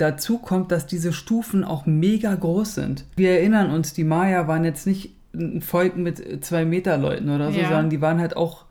Dazu 0.02 0.38
kommt, 0.38 0.72
dass 0.72 0.88
diese 0.88 1.12
Stufen 1.12 1.62
auch 1.62 1.86
mega 1.86 2.34
groß 2.34 2.74
sind. 2.74 3.04
Wir 3.14 3.30
erinnern 3.30 3.70
uns, 3.70 3.92
die 3.92 4.02
Maya 4.02 4.48
waren 4.48 4.64
jetzt 4.64 4.84
nicht 4.84 5.14
ein 5.32 5.60
Volk 5.62 5.96
mit 5.96 6.44
zwei 6.44 6.64
Meter 6.64 6.98
Leuten 6.98 7.30
oder 7.30 7.52
so, 7.52 7.58
Ja. 7.60 7.68
sondern 7.68 7.88
die 7.90 8.00
waren 8.00 8.18
halt 8.20 8.36
auch 8.36 8.64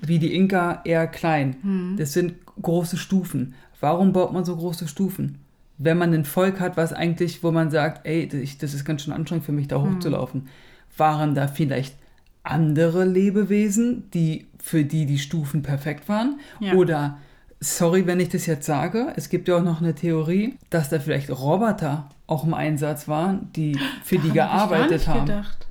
wie 0.00 0.18
die 0.18 0.34
Inka 0.34 0.80
eher 0.84 1.06
klein. 1.06 1.94
Das 1.98 2.14
sind 2.14 2.34
große 2.62 2.96
Stufen. 2.96 3.52
Warum 3.80 4.12
baut 4.14 4.32
man 4.32 4.46
so 4.46 4.56
große 4.56 4.88
Stufen? 4.88 5.38
Wenn 5.76 5.98
man 5.98 6.14
ein 6.14 6.24
Volk 6.24 6.58
hat, 6.58 6.76
was 6.78 6.94
eigentlich, 6.94 7.42
wo 7.44 7.50
man 7.50 7.70
sagt, 7.70 8.06
ey, 8.06 8.26
das 8.26 8.72
ist 8.74 8.84
ganz 8.86 9.02
schön 9.02 9.12
anstrengend 9.12 9.44
für 9.44 9.52
mich, 9.52 9.68
da 9.68 9.80
hochzulaufen, 9.82 10.48
waren 10.96 11.34
da 11.34 11.48
vielleicht 11.48 11.96
andere 12.42 13.04
Lebewesen, 13.04 14.10
die 14.14 14.46
für 14.58 14.84
die 14.84 15.04
die 15.06 15.18
Stufen 15.18 15.62
perfekt 15.62 16.08
waren? 16.08 16.40
Ja. 16.60 16.72
Oder, 16.74 17.18
sorry, 17.60 18.06
wenn 18.06 18.20
ich 18.20 18.28
das 18.28 18.46
jetzt 18.46 18.66
sage, 18.66 19.12
es 19.16 19.28
gibt 19.28 19.48
ja 19.48 19.56
auch 19.56 19.62
noch 19.62 19.80
eine 19.80 19.94
Theorie, 19.94 20.58
dass 20.70 20.88
da 20.88 21.00
vielleicht 21.00 21.30
Roboter 21.30 22.08
auch 22.26 22.44
im 22.44 22.54
Einsatz 22.54 23.08
waren, 23.08 23.50
die 23.54 23.78
für 24.04 24.18
die 24.18 24.30
Daran 24.32 24.52
hab 24.60 24.70
ich 24.70 24.76
gearbeitet 24.78 25.08
haben. 25.08 25.26
Gedacht. 25.26 25.66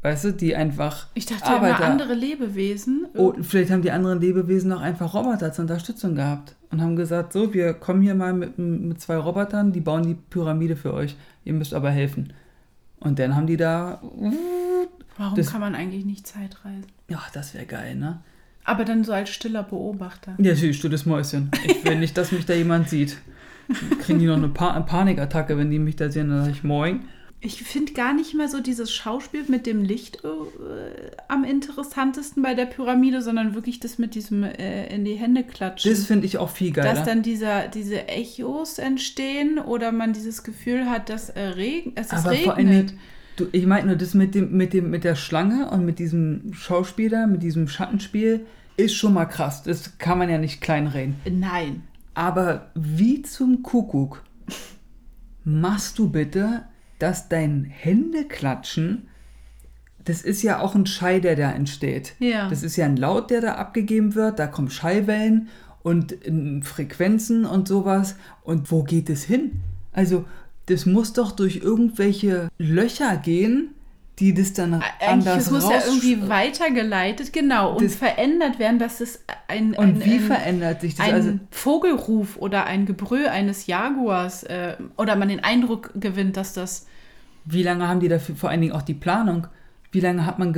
Weißt 0.00 0.24
du, 0.24 0.32
die 0.32 0.54
einfach 0.54 1.08
Ich 1.14 1.26
dachte 1.26 1.44
immer 1.48 1.56
Arbeiter. 1.56 1.86
andere 1.86 2.14
Lebewesen. 2.14 3.06
Oh, 3.16 3.34
vielleicht 3.42 3.70
haben 3.72 3.82
die 3.82 3.90
anderen 3.90 4.20
Lebewesen 4.20 4.72
auch 4.72 4.80
einfach 4.80 5.12
Roboter 5.12 5.52
zur 5.52 5.62
Unterstützung 5.64 6.14
gehabt 6.14 6.54
und 6.70 6.80
haben 6.80 6.94
gesagt, 6.94 7.32
so, 7.32 7.52
wir 7.52 7.74
kommen 7.74 8.00
hier 8.02 8.14
mal 8.14 8.32
mit, 8.32 8.58
mit 8.58 9.00
zwei 9.00 9.16
Robotern, 9.16 9.72
die 9.72 9.80
bauen 9.80 10.04
die 10.04 10.14
Pyramide 10.14 10.76
für 10.76 10.94
euch, 10.94 11.16
ihr 11.44 11.52
müsst 11.52 11.74
aber 11.74 11.90
helfen. 11.90 12.32
Und 13.00 13.18
dann 13.18 13.34
haben 13.34 13.46
die 13.48 13.56
da, 13.56 14.00
Warum 15.16 15.34
das- 15.34 15.50
kann 15.50 15.60
man 15.60 15.74
eigentlich 15.74 16.04
nicht 16.04 16.26
Zeitreisen? 16.28 16.86
ja, 17.08 17.20
das 17.32 17.54
wäre 17.54 17.66
geil, 17.66 17.96
ne? 17.96 18.20
Aber 18.68 18.84
dann 18.84 19.02
so 19.02 19.12
als 19.12 19.30
stiller 19.30 19.62
Beobachter. 19.62 20.34
Ja, 20.38 20.52
natürlich, 20.52 20.76
stilles 20.76 21.06
Mäuschen. 21.06 21.50
Ich 21.64 21.84
will 21.84 21.96
nicht, 21.96 22.16
dass 22.18 22.32
mich 22.32 22.44
da 22.44 22.52
jemand 22.52 22.90
sieht. 22.90 23.16
Kriegen 24.02 24.18
die 24.18 24.26
noch 24.26 24.36
eine 24.36 24.48
pa 24.48 24.78
Panikattacke, 24.80 25.56
wenn 25.56 25.70
die 25.70 25.78
mich 25.78 25.96
da 25.96 26.10
sehen, 26.10 26.28
dann 26.28 26.40
sage 26.40 26.52
ich 26.52 26.64
Moin. 26.64 27.00
Ich 27.40 27.62
finde 27.62 27.92
gar 27.92 28.12
nicht 28.14 28.34
mehr 28.34 28.48
so 28.48 28.60
dieses 28.60 28.92
Schauspiel 28.92 29.44
mit 29.46 29.64
dem 29.66 29.82
Licht 29.84 30.24
äh, 30.24 30.28
am 31.28 31.44
interessantesten 31.44 32.42
bei 32.42 32.54
der 32.54 32.66
Pyramide, 32.66 33.22
sondern 33.22 33.54
wirklich 33.54 33.78
das 33.78 33.96
mit 33.96 34.14
diesem 34.16 34.42
äh, 34.42 34.92
in 34.92 35.04
die 35.04 35.14
Hände 35.14 35.44
klatschen. 35.44 35.90
Das 35.90 36.04
finde 36.04 36.26
ich 36.26 36.36
auch 36.36 36.50
viel 36.50 36.72
geiler. 36.72 36.92
dass 36.92 37.04
dann 37.04 37.22
dieser, 37.22 37.68
diese 37.68 38.08
Echos 38.08 38.78
entstehen 38.78 39.58
oder 39.58 39.92
man 39.92 40.12
dieses 40.12 40.42
Gefühl 40.42 40.90
hat, 40.90 41.08
dass 41.10 41.30
äh, 41.30 41.40
Regen, 41.40 41.92
es 41.94 42.08
ist 42.08 42.14
Aber 42.14 42.30
regnet. 42.32 42.44
vor 42.44 42.56
allen 42.56 42.70
Dingen, 42.70 43.00
du, 43.40 43.46
ich 43.52 43.66
meine 43.66 43.88
nur, 43.88 43.96
das 43.96 44.14
mit, 44.14 44.34
dem, 44.34 44.56
mit, 44.56 44.72
dem, 44.72 44.90
mit 44.90 45.04
der 45.04 45.14
Schlange 45.14 45.70
und 45.70 45.84
mit 45.84 45.98
diesem 45.98 46.52
Schauspieler, 46.52 47.26
mit 47.26 47.42
diesem 47.42 47.68
Schattenspiel, 47.68 48.46
ist 48.76 48.94
schon 48.94 49.14
mal 49.14 49.26
krass. 49.26 49.62
Das 49.62 49.98
kann 49.98 50.18
man 50.18 50.30
ja 50.30 50.38
nicht 50.38 50.60
kleinreden. 50.60 51.16
Nein. 51.30 51.82
Aber 52.14 52.70
wie 52.74 53.22
zum 53.22 53.62
Kuckuck 53.62 54.22
machst 55.44 55.98
du 55.98 56.10
bitte, 56.10 56.64
dass 56.98 57.28
dein 57.28 57.64
Händeklatschen, 57.64 59.08
das 60.04 60.22
ist 60.22 60.42
ja 60.42 60.60
auch 60.60 60.74
ein 60.74 60.86
Schall, 60.86 61.20
der 61.20 61.36
da 61.36 61.50
entsteht. 61.50 62.14
Ja. 62.18 62.48
Das 62.48 62.62
ist 62.62 62.76
ja 62.76 62.86
ein 62.86 62.96
Laut, 62.96 63.30
der 63.30 63.40
da 63.40 63.54
abgegeben 63.54 64.14
wird, 64.14 64.38
da 64.38 64.46
kommen 64.46 64.70
Schallwellen 64.70 65.48
und 65.82 66.14
ähm, 66.26 66.62
Frequenzen 66.62 67.44
und 67.44 67.68
sowas. 67.68 68.16
Und 68.42 68.70
wo 68.70 68.82
geht 68.82 69.10
es 69.10 69.24
hin? 69.24 69.60
Also, 69.92 70.24
das 70.68 70.86
muss 70.86 71.12
doch 71.12 71.32
durch 71.32 71.56
irgendwelche 71.56 72.48
Löcher 72.58 73.16
gehen, 73.16 73.70
die 74.18 74.34
das 74.34 74.52
dann 74.52 74.74
Eigentlich, 74.74 74.84
anders 75.08 75.46
es 75.46 75.50
muss 75.52 75.70
ja 75.70 75.80
irgendwie 75.86 76.28
weitergeleitet, 76.28 77.32
genau, 77.32 77.74
und 77.76 77.84
Das- 77.84 77.94
verändert 77.94 78.58
werden, 78.58 78.78
dass 78.80 79.00
es 79.00 79.22
ein, 79.46 79.74
Und 79.74 79.78
ein, 79.78 80.04
wie 80.04 80.14
ein, 80.14 80.20
verändert 80.20 80.80
sich 80.80 80.96
das? 80.96 81.06
ein 81.06 81.14
Also, 81.14 81.32
Vogelruf 81.50 82.36
oder 82.36 82.64
ein 82.64 82.84
Gebrüll 82.84 83.28
eines 83.28 83.66
Jaguars 83.68 84.42
äh, 84.44 84.76
oder 84.96 85.14
man 85.16 85.28
den 85.28 85.44
Eindruck 85.44 85.92
gewinnt, 85.94 86.36
dass 86.36 86.52
das 86.52 86.86
Wie 87.44 87.62
lange 87.62 87.86
haben 87.88 88.00
die 88.00 88.08
dafür 88.08 88.34
vor 88.36 88.50
allen 88.50 88.60
Dingen 88.60 88.72
auch 88.72 88.82
die 88.82 88.94
Planung? 88.94 89.46
Wie 89.92 90.00
lange 90.00 90.26
hat 90.26 90.38
man, 90.38 90.52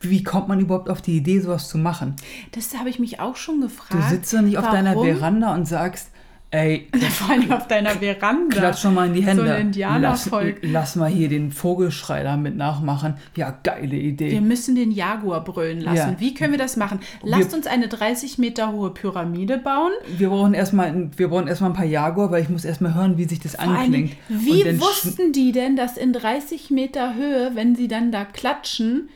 wie 0.00 0.22
kommt 0.22 0.46
man 0.46 0.60
überhaupt 0.60 0.88
auf 0.90 1.02
die 1.02 1.16
Idee, 1.16 1.40
sowas 1.40 1.68
zu 1.68 1.76
machen? 1.78 2.14
Das 2.52 2.76
habe 2.78 2.88
ich 2.88 2.98
mich 3.00 3.18
auch 3.18 3.34
schon 3.34 3.56
Du 3.60 3.66
gefragt. 3.66 4.10
sitzt 4.10 4.32
doch 4.32 4.42
nicht 4.42 4.58
auf 4.58 4.70
deiner 4.70 4.94
warum? 4.94 5.16
Veranda 5.16 5.54
und 5.54 5.66
sagst, 5.66 6.10
ey, 6.56 6.88
Vor 7.10 7.30
allem 7.30 7.52
auf 7.52 7.68
deiner 7.68 7.90
Veranda. 7.90 8.56
klatsch 8.56 8.80
schon 8.80 8.94
mal 8.94 9.06
in 9.06 9.14
die 9.14 9.24
Hände. 9.24 9.42
So 9.44 9.48
ein 9.48 9.48
lass, 9.56 9.60
Indianervolk. 9.60 10.56
lass 10.62 10.96
mal 10.96 11.08
hier 11.10 11.28
den 11.28 11.52
Vogelschrei 11.52 12.22
da 12.22 12.36
mit 12.36 12.56
nachmachen. 12.56 13.14
Ja, 13.36 13.56
geile 13.62 13.96
Idee. 13.96 14.30
Wir 14.32 14.40
müssen 14.40 14.74
den 14.74 14.90
Jaguar 14.90 15.44
brüllen 15.44 15.80
lassen. 15.80 16.12
Ja. 16.12 16.20
Wie 16.20 16.34
können 16.34 16.52
wir 16.52 16.58
das 16.58 16.76
machen? 16.76 17.00
Lasst 17.22 17.54
uns 17.54 17.66
eine 17.66 17.88
30 17.88 18.38
Meter 18.38 18.72
hohe 18.72 18.90
Pyramide 18.90 19.58
bauen. 19.58 19.92
Wir 20.16 20.28
brauchen 20.30 20.54
erstmal 20.54 21.10
wir 21.16 21.28
brauchen 21.28 21.46
erstmal 21.48 21.70
ein 21.70 21.76
paar 21.76 21.84
Jaguar, 21.84 22.30
weil 22.30 22.42
ich 22.42 22.48
muss 22.48 22.64
erstmal 22.64 22.94
hören, 22.94 23.18
wie 23.18 23.24
sich 23.24 23.40
das 23.40 23.56
Vor 23.56 23.64
allem, 23.64 23.76
anklingt. 23.76 24.12
Wie 24.28 24.62
dann 24.64 24.76
sch- 24.76 24.80
wussten 24.80 25.32
die 25.32 25.52
denn, 25.52 25.76
dass 25.76 25.96
in 25.96 26.12
30 26.12 26.70
Meter 26.70 27.14
Höhe, 27.14 27.52
wenn 27.54 27.76
sie 27.76 27.88
dann 27.88 28.10
da 28.12 28.24
klatschen, 28.24 29.08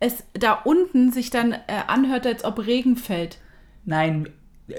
es 0.00 0.24
da 0.34 0.52
unten 0.52 1.12
sich 1.12 1.30
dann 1.30 1.52
äh, 1.52 1.58
anhört, 1.86 2.26
als 2.26 2.44
ob 2.44 2.66
Regen 2.66 2.96
fällt? 2.96 3.38
Nein, 3.84 4.28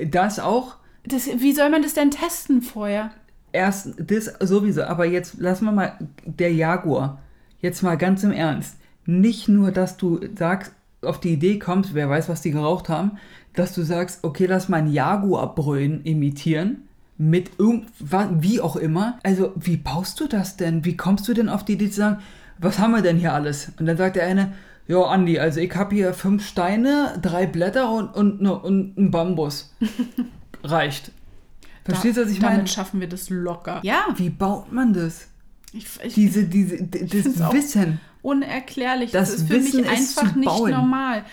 das 0.05 0.39
auch. 0.39 0.75
Das, 1.05 1.27
wie 1.27 1.53
soll 1.53 1.69
man 1.69 1.81
das 1.81 1.93
denn 1.93 2.11
testen 2.11 2.61
vorher? 2.61 3.11
Erst 3.51 3.93
das 3.97 4.33
sowieso, 4.39 4.83
aber 4.83 5.05
jetzt 5.05 5.39
lassen 5.39 5.65
wir 5.65 5.71
mal 5.71 5.97
der 6.25 6.53
Jaguar. 6.53 7.21
Jetzt 7.59 7.83
mal 7.83 7.97
ganz 7.97 8.23
im 8.23 8.31
Ernst. 8.31 8.77
Nicht 9.05 9.47
nur, 9.47 9.71
dass 9.71 9.97
du 9.97 10.19
sagst, 10.35 10.73
auf 11.01 11.19
die 11.19 11.33
Idee 11.33 11.59
kommst, 11.59 11.93
wer 11.93 12.09
weiß, 12.09 12.29
was 12.29 12.41
die 12.41 12.51
geraucht 12.51 12.89
haben, 12.89 13.17
dass 13.53 13.73
du 13.73 13.83
sagst, 13.83 14.23
okay, 14.23 14.45
lass 14.45 14.69
mal 14.69 14.77
ein 14.77 14.91
Jaguar-Brüllen 14.91 16.03
imitieren. 16.03 16.87
Mit 17.17 17.51
irgendwas, 17.59 18.27
wie 18.39 18.59
auch 18.59 18.75
immer. 18.75 19.19
Also, 19.23 19.51
wie 19.55 19.77
baust 19.77 20.19
du 20.19 20.27
das 20.27 20.57
denn? 20.57 20.83
Wie 20.83 20.97
kommst 20.97 21.27
du 21.27 21.33
denn 21.33 21.47
auf 21.47 21.63
die 21.63 21.73
Idee 21.73 21.89
zu 21.89 21.97
sagen, 21.97 22.21
was 22.57 22.79
haben 22.79 22.91
wir 22.91 23.01
denn 23.01 23.17
hier 23.17 23.33
alles? 23.33 23.71
Und 23.79 23.85
dann 23.85 23.97
sagt 23.97 24.15
der 24.15 24.25
eine, 24.25 24.53
ja, 24.87 25.01
Andi, 25.03 25.39
also 25.39 25.59
ich 25.59 25.73
habe 25.75 25.95
hier 25.95 26.13
fünf 26.13 26.45
Steine, 26.45 27.17
drei 27.21 27.45
Blätter 27.45 27.91
und, 27.91 28.15
und, 28.15 28.41
ne- 28.41 28.59
und 28.59 28.97
ein 28.97 29.11
Bambus. 29.11 29.73
Reicht. 30.63 31.11
Verstehst 31.85 32.17
du, 32.17 32.23
was 32.25 32.31
ich 32.31 32.39
Damit 32.39 32.55
meine? 32.57 32.67
schaffen 32.67 32.99
wir 33.01 33.09
das 33.09 33.29
locker. 33.29 33.81
Ja, 33.83 34.05
Wie 34.15 34.29
baut 34.29 34.71
man 34.71 34.93
das? 34.93 35.27
ich, 35.73 35.87
ich, 36.03 36.13
Diese, 36.13 36.45
diese, 36.45 36.81
das 36.83 37.51
Wissen. 37.53 37.99
unerklärlich. 38.21 39.11
Das 39.11 39.31
Das, 39.31 39.39
ist 39.41 39.47
für 39.47 39.55
Wissen 39.55 39.81
mich 39.81 39.91
ist 39.91 40.17
einfach 40.17 40.35
nicht 40.35 40.45
bauen. 40.47 40.71
normal. 40.71 41.25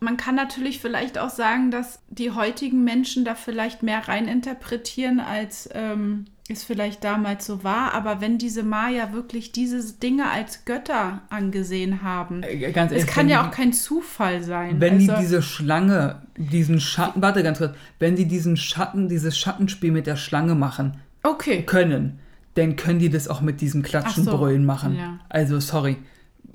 Man 0.00 0.16
kann 0.16 0.34
natürlich 0.34 0.80
vielleicht 0.80 1.16
auch 1.18 1.30
sagen, 1.30 1.70
dass 1.70 2.00
die 2.08 2.32
heutigen 2.32 2.82
Menschen 2.82 3.24
da 3.24 3.36
vielleicht 3.36 3.84
mehr 3.84 4.08
reininterpretieren, 4.08 5.20
als 5.20 5.68
ähm, 5.74 6.24
es 6.52 6.64
vielleicht 6.64 7.02
damals 7.04 7.46
so 7.46 7.64
war. 7.64 7.94
Aber 7.94 8.20
wenn 8.20 8.38
diese 8.38 8.62
Maya 8.62 9.12
wirklich 9.12 9.52
diese 9.52 9.82
Dinge 9.98 10.30
als 10.30 10.64
Götter 10.64 11.22
angesehen 11.30 12.02
haben, 12.02 12.42
Äh, 12.42 12.70
Ganz 12.72 12.92
es 12.92 12.98
ehrlich, 12.98 13.10
kann 13.12 13.24
wenn 13.26 13.30
ja 13.32 13.46
auch 13.46 13.50
kein 13.50 13.72
Zufall 13.72 14.42
sein. 14.42 14.80
Wenn 14.80 14.94
also, 14.94 15.12
die 15.12 15.20
diese 15.20 15.42
Schlange, 15.42 16.22
diesen 16.36 16.80
Schatten, 16.80 17.20
warte 17.22 17.42
ganz 17.42 17.58
kurz, 17.58 17.74
wenn 17.98 18.16
die 18.16 18.26
diesen 18.26 18.56
Schatten, 18.56 19.08
dieses 19.08 19.38
Schattenspiel 19.38 19.92
mit 19.92 20.06
der 20.06 20.16
Schlange 20.16 20.54
machen 20.54 20.98
okay, 21.22 21.62
können, 21.64 22.18
dann 22.54 22.76
können 22.76 22.98
die 22.98 23.08
das 23.10 23.28
auch 23.28 23.40
mit 23.40 23.60
diesem 23.60 23.82
Klatschen, 23.82 24.24
Ach 24.26 24.32
so, 24.32 24.36
Brüllen 24.38 24.64
machen. 24.64 24.96
ja. 24.96 25.18
Also 25.28 25.58
sorry, 25.60 25.96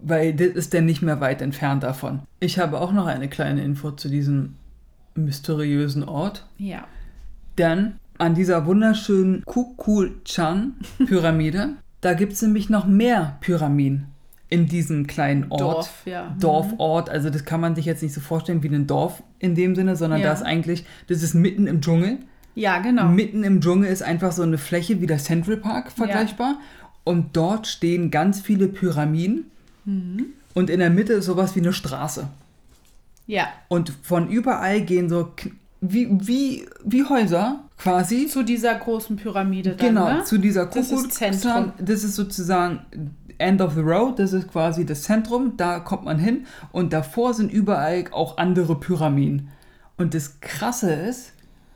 weil 0.01 0.33
das 0.33 0.49
ist 0.49 0.73
dann 0.73 0.85
nicht 0.85 1.01
mehr 1.01 1.19
weit 1.21 1.41
entfernt 1.41 1.83
davon. 1.83 2.21
Ich 2.39 2.59
habe 2.59 2.79
auch 2.79 2.91
noch 2.91 3.07
eine 3.07 3.29
kleine 3.29 3.63
Info 3.63 3.91
zu 3.91 4.07
diesem 4.09 4.55
mysteriösen 5.15 6.03
Ort. 6.03 6.45
ja. 6.57 6.85
Denn 7.57 7.95
an 8.17 8.35
dieser 8.35 8.65
wunderschönen 8.65 9.43
Kukulchan-Pyramide, 9.45 11.69
da 12.01 12.13
gibt 12.13 12.33
es 12.33 12.41
nämlich 12.41 12.69
noch 12.69 12.85
mehr 12.85 13.37
Pyramiden 13.41 14.07
in 14.49 14.67
diesem 14.67 15.07
kleinen 15.07 15.47
Ort. 15.49 15.61
Dorf, 15.61 16.01
ja. 16.05 16.35
Dorfort, 16.39 17.09
also 17.09 17.29
das 17.29 17.43
kann 17.43 17.59
man 17.59 17.75
sich 17.75 17.85
jetzt 17.85 18.01
nicht 18.01 18.13
so 18.13 18.21
vorstellen 18.21 18.63
wie 18.63 18.69
ein 18.69 18.87
Dorf 18.87 19.21
in 19.39 19.55
dem 19.55 19.75
Sinne, 19.75 19.95
sondern 19.95 20.21
Ja. 20.21 20.29
das 20.29 20.41
eigentlich, 20.41 20.85
das 21.07 21.21
ist 21.21 21.33
mitten 21.33 21.67
im 21.67 21.81
Dschungel. 21.81 22.19
Ja, 22.55 22.79
genau. 22.79 23.09
Mitten 23.09 23.43
im 23.43 23.61
Dschungel 23.61 23.91
ist 23.91 24.03
einfach 24.03 24.31
so 24.31 24.43
eine 24.43 24.57
Fläche 24.57 25.01
wie 25.01 25.05
der 25.05 25.19
Central 25.19 25.57
Park 25.57 25.91
vergleichbar. 25.91 26.59
Und 27.03 27.37
dort 27.37 27.67
stehen 27.67 28.09
ganz 28.09 28.41
viele 28.41 28.67
Pyramiden. 28.67 29.45
Mhm. 29.85 30.25
Und 30.53 30.69
in 30.71 30.79
der 30.79 30.89
Mitte 30.89 31.13
ist 31.13 31.25
sowas 31.25 31.55
wie 31.55 31.59
eine 31.59 31.71
Straße. 31.73 32.27
Ja. 33.27 33.47
Und 33.67 33.93
von 34.01 34.27
überall 34.29 34.81
gehen 34.81 35.07
so 35.07 35.31
wie, 35.81 36.07
wie, 36.11 36.65
wie 36.83 37.03
Häuser 37.05 37.59
quasi 37.77 38.27
Zu 38.27 38.43
dieser 38.43 38.75
großen 38.75 39.15
Pyramide 39.17 39.75
dann, 39.75 39.87
Genau, 39.87 40.09
ne? 40.11 40.23
zu 40.23 40.37
dieser 40.37 40.65
Das 40.65 40.91
ist 40.91 41.05
Kuckuck- 41.05 41.11
Zentrum. 41.11 41.73
Das 41.79 42.03
ist 42.03 42.15
sozusagen 42.15 42.81
End 43.37 43.61
of 43.61 43.75
the 43.75 43.81
Road, 43.81 44.17
das 44.19 44.33
ist 44.33 44.47
quasi 44.51 44.85
das 44.85 45.03
Zentrum, 45.03 45.57
da 45.57 45.79
kommt 45.79 46.05
man 46.05 46.17
hin 46.17 46.47
und 46.71 46.91
davor 46.91 47.33
sind 47.35 47.51
überall 47.51 48.05
auch 48.11 48.37
andere 48.37 48.79
Pyramiden. 48.79 49.49
Und 49.95 50.13
das 50.15 50.39
Krasse 50.41 50.91
ist, 50.91 51.33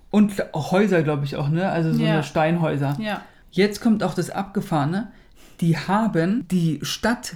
und 0.10 0.34
Häuser, 0.54 1.04
glaube 1.04 1.24
ich 1.24 1.36
auch, 1.38 1.48
ne? 1.50 1.70
Also 1.70 1.94
so 1.94 2.04
Ja. 2.04 2.14
eine 2.14 2.24
Steinhäuser. 2.24 2.98
Ja. 3.00 3.22
Jetzt 3.52 3.80
kommt 3.80 4.04
auch 4.04 4.14
das 4.14 4.30
Abgefahrene. 4.30 5.10
Die 5.62 5.78
haben 5.78 6.46
die 6.50 6.80
Stadt 6.82 7.36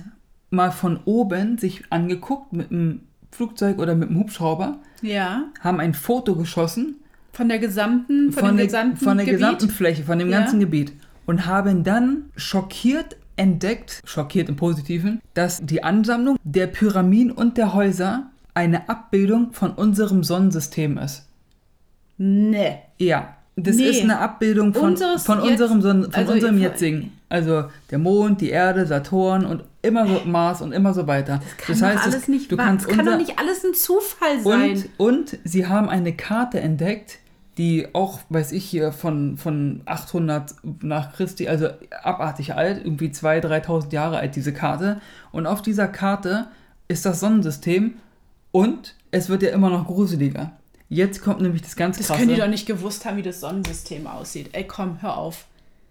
mal 0.49 0.71
von 0.71 0.99
oben 1.05 1.57
sich 1.57 1.83
angeguckt 1.91 2.51
mit 2.51 2.71
einem 2.71 3.01
Flugzeug 3.31 3.79
oder 3.79 3.95
mit 3.95 4.09
einem 4.09 4.19
Hubschrauber, 4.19 4.79
Ja. 5.01 5.43
haben 5.61 5.79
ein 5.79 5.93
Foto 5.93 6.35
geschossen 6.35 6.95
Von 7.35 7.49
der 7.49 7.59
gesamten, 7.59 8.31
von, 8.31 8.45
von, 8.47 8.57
der, 8.57 8.65
gesamten 8.65 8.97
von 8.97 9.17
der 9.17 9.25
Gebiet. 9.25 9.39
gesamten 9.41 9.69
Fläche, 9.69 10.03
von 10.03 10.19
dem 10.19 10.29
Ja. 10.29 10.39
ganzen 10.39 10.59
Gebiet. 10.59 10.93
Und 11.25 11.45
haben 11.45 11.83
dann 11.83 12.25
schockiert 12.35 13.17
entdeckt, 13.35 14.01
schockiert 14.05 14.47
im 14.47 14.55
Positiven, 14.55 15.21
dass 15.33 15.59
die 15.65 15.83
Ansammlung 15.83 16.37
der 16.43 16.67
Pyramiden 16.67 17.31
und 17.31 17.57
der 17.57 17.73
Häuser 17.73 18.27
eine 18.53 18.87
Abbildung 18.87 19.51
von 19.51 19.71
unserem 19.71 20.23
Sonnensystem 20.23 20.97
ist. 20.97 21.27
Nee. 22.17 22.77
Ja, 22.97 23.35
das 23.57 23.75
Nee. 23.75 23.89
ist 23.89 24.01
eine 24.03 24.19
Abbildung 24.19 24.73
von, 24.73 24.91
Unseres 24.91 25.23
von 25.23 25.39
unserem, 25.39 25.81
Sonnen, 25.81 26.03
von 26.05 26.13
also 26.13 26.33
unserem 26.33 26.57
jetzigen. 26.59 27.11
Also 27.27 27.65
der 27.91 27.97
Mond, 27.97 28.39
die 28.41 28.49
Erde, 28.49 28.85
Saturn 28.85 29.45
und 29.45 29.63
immer 29.81 30.07
so 30.07 30.21
Mars 30.25 30.61
und 30.61 30.71
immer 30.71 30.93
so 30.93 31.07
weiter. 31.07 31.41
Kann 31.57 31.77
doch 31.79 31.87
alles 32.03 32.15
es- 32.15 32.27
nicht 32.29 32.51
du 32.51 32.55
kannst 32.57 32.87
das 32.87 32.95
kann 32.95 33.05
doch 33.05 33.17
nicht 33.17 33.37
alles 33.39 33.63
ein 33.65 33.73
Zufall 33.73 34.39
sein. 34.41 34.83
und, 34.97 35.07
und 35.33 35.37
sie 35.43 35.67
haben 35.67 35.89
eine 35.89 36.13
Karte 36.13 36.59
entdeckt, 36.61 37.19
die 37.57 37.87
auch, 37.93 38.19
weiß 38.29 38.51
ich 38.51 38.65
hier, 38.65 38.91
von, 38.91 39.37
von 39.37 39.81
800 39.85 40.55
nach 40.81 41.13
Christi, 41.13 41.47
also 41.47 41.69
abartig 42.03 42.53
alt, 42.53 42.83
irgendwie 42.83 43.07
2.000, 43.07 43.65
3.000 43.65 43.93
Jahre 43.93 44.17
alt, 44.17 44.35
diese 44.35 44.53
Karte. 44.53 44.99
Und 45.31 45.47
auf 45.47 45.61
dieser 45.61 45.87
Karte 45.87 46.47
ist 46.87 47.05
das 47.05 47.21
Sonnensystem 47.21 47.95
und 48.51 48.95
es 49.11 49.29
wird 49.29 49.43
ja 49.43 49.49
immer 49.49 49.69
noch 49.69 49.85
gruseliger. 49.85 50.51
Jetzt 50.89 51.21
kommt 51.21 51.41
nämlich 51.41 51.61
das 51.61 51.75
ganz 51.75 51.97
das 51.97 52.07
krasse. 52.07 52.19
können 52.19 52.35
die 52.35 52.39
doch 52.39 52.47
nicht 52.47 52.65
gewusst 52.67 53.05
haben, 53.05 53.17
wie 53.17 53.21
das 53.21 53.39
Sonnensystem 53.39 54.05
aussieht. 54.05 54.49
Ey, 54.51 54.65
komm, 54.65 55.01
hör 55.01 55.17
auf. 55.17 55.45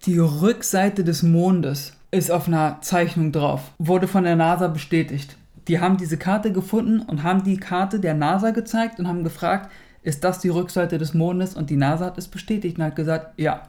Die 0.05 0.19
Rückseite 0.19 1.03
des 1.03 1.23
Mondes 1.23 1.93
ist 2.11 2.31
auf 2.31 2.47
einer 2.47 2.79
Zeichnung 2.81 3.31
drauf. 3.31 3.71
Wurde 3.79 4.07
von 4.07 4.23
der 4.23 4.35
NASA 4.35 4.67
bestätigt. 4.67 5.37
die 5.67 5.79
haben 5.79 5.97
diese 5.97 6.17
Karte 6.17 6.51
gefunden 6.51 7.01
und 7.01 7.23
haben 7.23 7.43
die 7.43 7.57
Karte 7.57 7.99
der 7.99 8.13
NASA 8.13 8.51
gezeigt 8.51 8.99
und 8.99 9.07
haben 9.07 9.23
gefragt, 9.23 9.71
ist 10.05 10.23
das 10.23 10.39
die 10.39 10.49
Rückseite 10.49 10.97
des 10.97 11.13
Mondes? 11.13 11.55
Und 11.55 11.69
die 11.69 11.75
NASA 11.75 12.05
hat 12.05 12.17
es 12.17 12.27
bestätigt 12.27 12.77
und 12.77 12.83
hat 12.85 12.95
gesagt, 12.95 13.37
ja, 13.39 13.63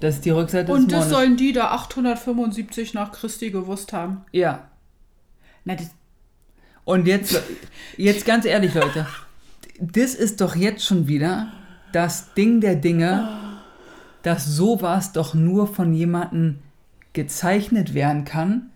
das 0.00 0.16
ist 0.16 0.24
die 0.24 0.30
Rückseite 0.30 0.72
Und 0.72 0.84
des 0.90 0.98
das 0.98 1.00
Mondes. 1.04 1.10
sollen 1.18 1.36
die 1.36 1.52
da 1.52 1.70
875 1.72 2.94
nach 2.94 3.12
Christi 3.12 3.50
gewusst 3.50 3.92
haben. 3.92 4.22
ja. 4.32 4.66
Na, 5.64 5.74
das, 5.74 5.90
Und 6.84 7.06
jetzt, 7.06 7.38
jetzt 7.98 8.24
ganz 8.24 8.46
ehrlich, 8.46 8.72
Leute, 8.72 9.06
das 9.78 10.14
ist 10.14 10.40
doch 10.40 10.56
jetzt 10.56 10.82
schon 10.86 11.06
wieder 11.06 11.52
das 11.92 12.32
Ding 12.32 12.62
der 12.62 12.76
Dinge, 12.76 13.28
dass 14.22 14.46
sowas 14.46 15.12
doch 15.12 15.34
nur 15.34 15.66
von 15.66 15.92
jemandem 15.92 16.60
gezeichnet 17.12 17.92
werden 17.92 18.24
kann, 18.24 18.70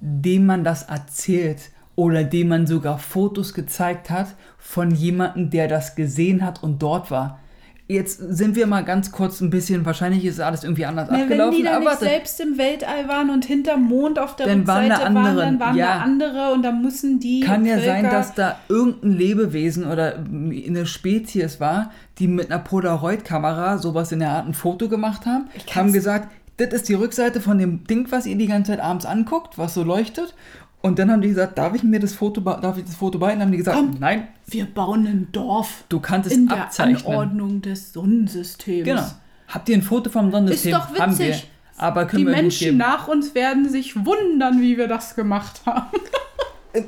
dem 0.00 0.46
man 0.46 0.64
das 0.64 0.84
erzählt 0.84 1.60
oder 1.96 2.24
dem 2.24 2.48
man 2.48 2.66
sogar 2.66 2.98
Fotos 2.98 3.54
gezeigt 3.54 4.10
hat 4.10 4.34
von 4.58 4.90
jemandem, 4.90 5.50
der 5.50 5.68
das 5.68 5.94
gesehen 5.96 6.44
hat 6.44 6.62
und 6.62 6.80
dort 6.82 7.10
war. 7.10 7.40
Jetzt 7.88 8.18
sind 8.18 8.54
wir 8.54 8.68
mal 8.68 8.84
ganz 8.84 9.10
kurz 9.10 9.40
ein 9.40 9.50
bisschen, 9.50 9.84
wahrscheinlich 9.84 10.24
ist 10.24 10.38
alles 10.38 10.62
irgendwie 10.62 10.86
anders 10.86 11.08
na, 11.10 11.16
wenn 11.16 11.22
abgelaufen, 11.24 11.56
die 11.56 11.64
da 11.64 11.76
aber 11.76 11.90
nicht 11.90 11.98
selbst 11.98 12.38
im 12.40 12.56
Weltall 12.56 13.08
waren 13.08 13.30
und 13.30 13.44
hinterm 13.44 13.82
Mond 13.82 14.20
auf 14.20 14.36
der 14.36 14.46
Dann 14.46 14.64
waren 14.68 14.84
Rückseite 14.84 15.04
da 15.04 15.14
waren, 15.14 15.26
andere, 15.26 15.44
dann 15.44 15.60
waren 15.60 15.76
ja. 15.76 15.94
da 15.96 16.00
andere 16.02 16.52
und 16.52 16.62
da 16.62 16.70
müssen 16.70 17.18
die 17.18 17.40
Kann 17.40 17.66
ja 17.66 17.74
Völker, 17.74 17.90
sein, 17.90 18.04
dass 18.04 18.34
da 18.34 18.60
irgendein 18.68 19.10
Lebewesen 19.10 19.90
oder 19.90 20.18
eine 20.18 20.86
Spezies 20.86 21.58
war, 21.58 21.90
die 22.20 22.28
mit 22.28 22.52
einer 22.52 22.60
Polaroid-Kamera 22.62 23.78
sowas 23.78 24.12
in 24.12 24.20
der 24.20 24.30
Art 24.30 24.46
ein 24.46 24.54
Foto 24.54 24.88
gemacht 24.88 25.26
haben, 25.26 25.48
Ich 25.56 25.74
haben 25.74 25.92
gesagt, 25.92 26.28
das 26.60 26.72
ist 26.74 26.88
die 26.88 26.94
Rückseite 26.94 27.40
von 27.40 27.58
dem 27.58 27.84
Ding, 27.84 28.06
was 28.10 28.26
ihr 28.26 28.36
die 28.36 28.46
ganze 28.46 28.72
Zeit 28.72 28.80
abends 28.80 29.06
anguckt, 29.06 29.56
was 29.56 29.74
so 29.74 29.82
leuchtet. 29.82 30.34
Und 30.82 30.98
dann 30.98 31.10
haben 31.10 31.20
die 31.20 31.28
gesagt, 31.28 31.58
darf 31.58 31.74
ich 31.74 31.82
mir 31.82 32.00
das 32.00 32.14
Foto, 32.14 32.40
darf 32.40 32.78
ich 32.78 32.84
das 32.84 32.94
Foto 32.94 33.18
behalten? 33.18 33.42
Haben 33.42 33.52
die 33.52 33.58
gesagt, 33.58 33.76
Komm. 33.76 33.96
nein, 33.98 34.28
wir 34.46 34.64
bauen 34.64 35.06
ein 35.06 35.28
Dorf 35.32 35.84
du 35.88 36.00
kannst 36.00 36.30
es 36.30 36.36
in 36.36 36.48
der 36.48 36.62
abzeichnen. 36.64 37.04
Anordnung 37.06 37.60
des 37.62 37.92
Sonnensystems. 37.92 38.84
Genau. 38.84 39.02
Habt 39.48 39.68
ihr 39.68 39.76
ein 39.76 39.82
Foto 39.82 40.08
vom 40.10 40.30
Sonnensystem? 40.30 40.72
Ist 40.72 40.78
doch 40.80 40.98
Haben 40.98 41.18
wir. 41.18 41.26
witzig. 41.28 41.50
Aber 41.76 42.04
können 42.06 42.20
Die 42.22 42.26
wir 42.26 42.32
nicht 42.34 42.42
Menschen 42.42 42.64
geben. 42.66 42.76
nach 42.78 43.08
uns 43.08 43.34
werden 43.34 43.68
sich 43.68 43.96
wundern, 44.04 44.60
wie 44.60 44.76
wir 44.78 44.86
das 44.88 45.16
gemacht 45.16 45.62
haben. 45.66 45.86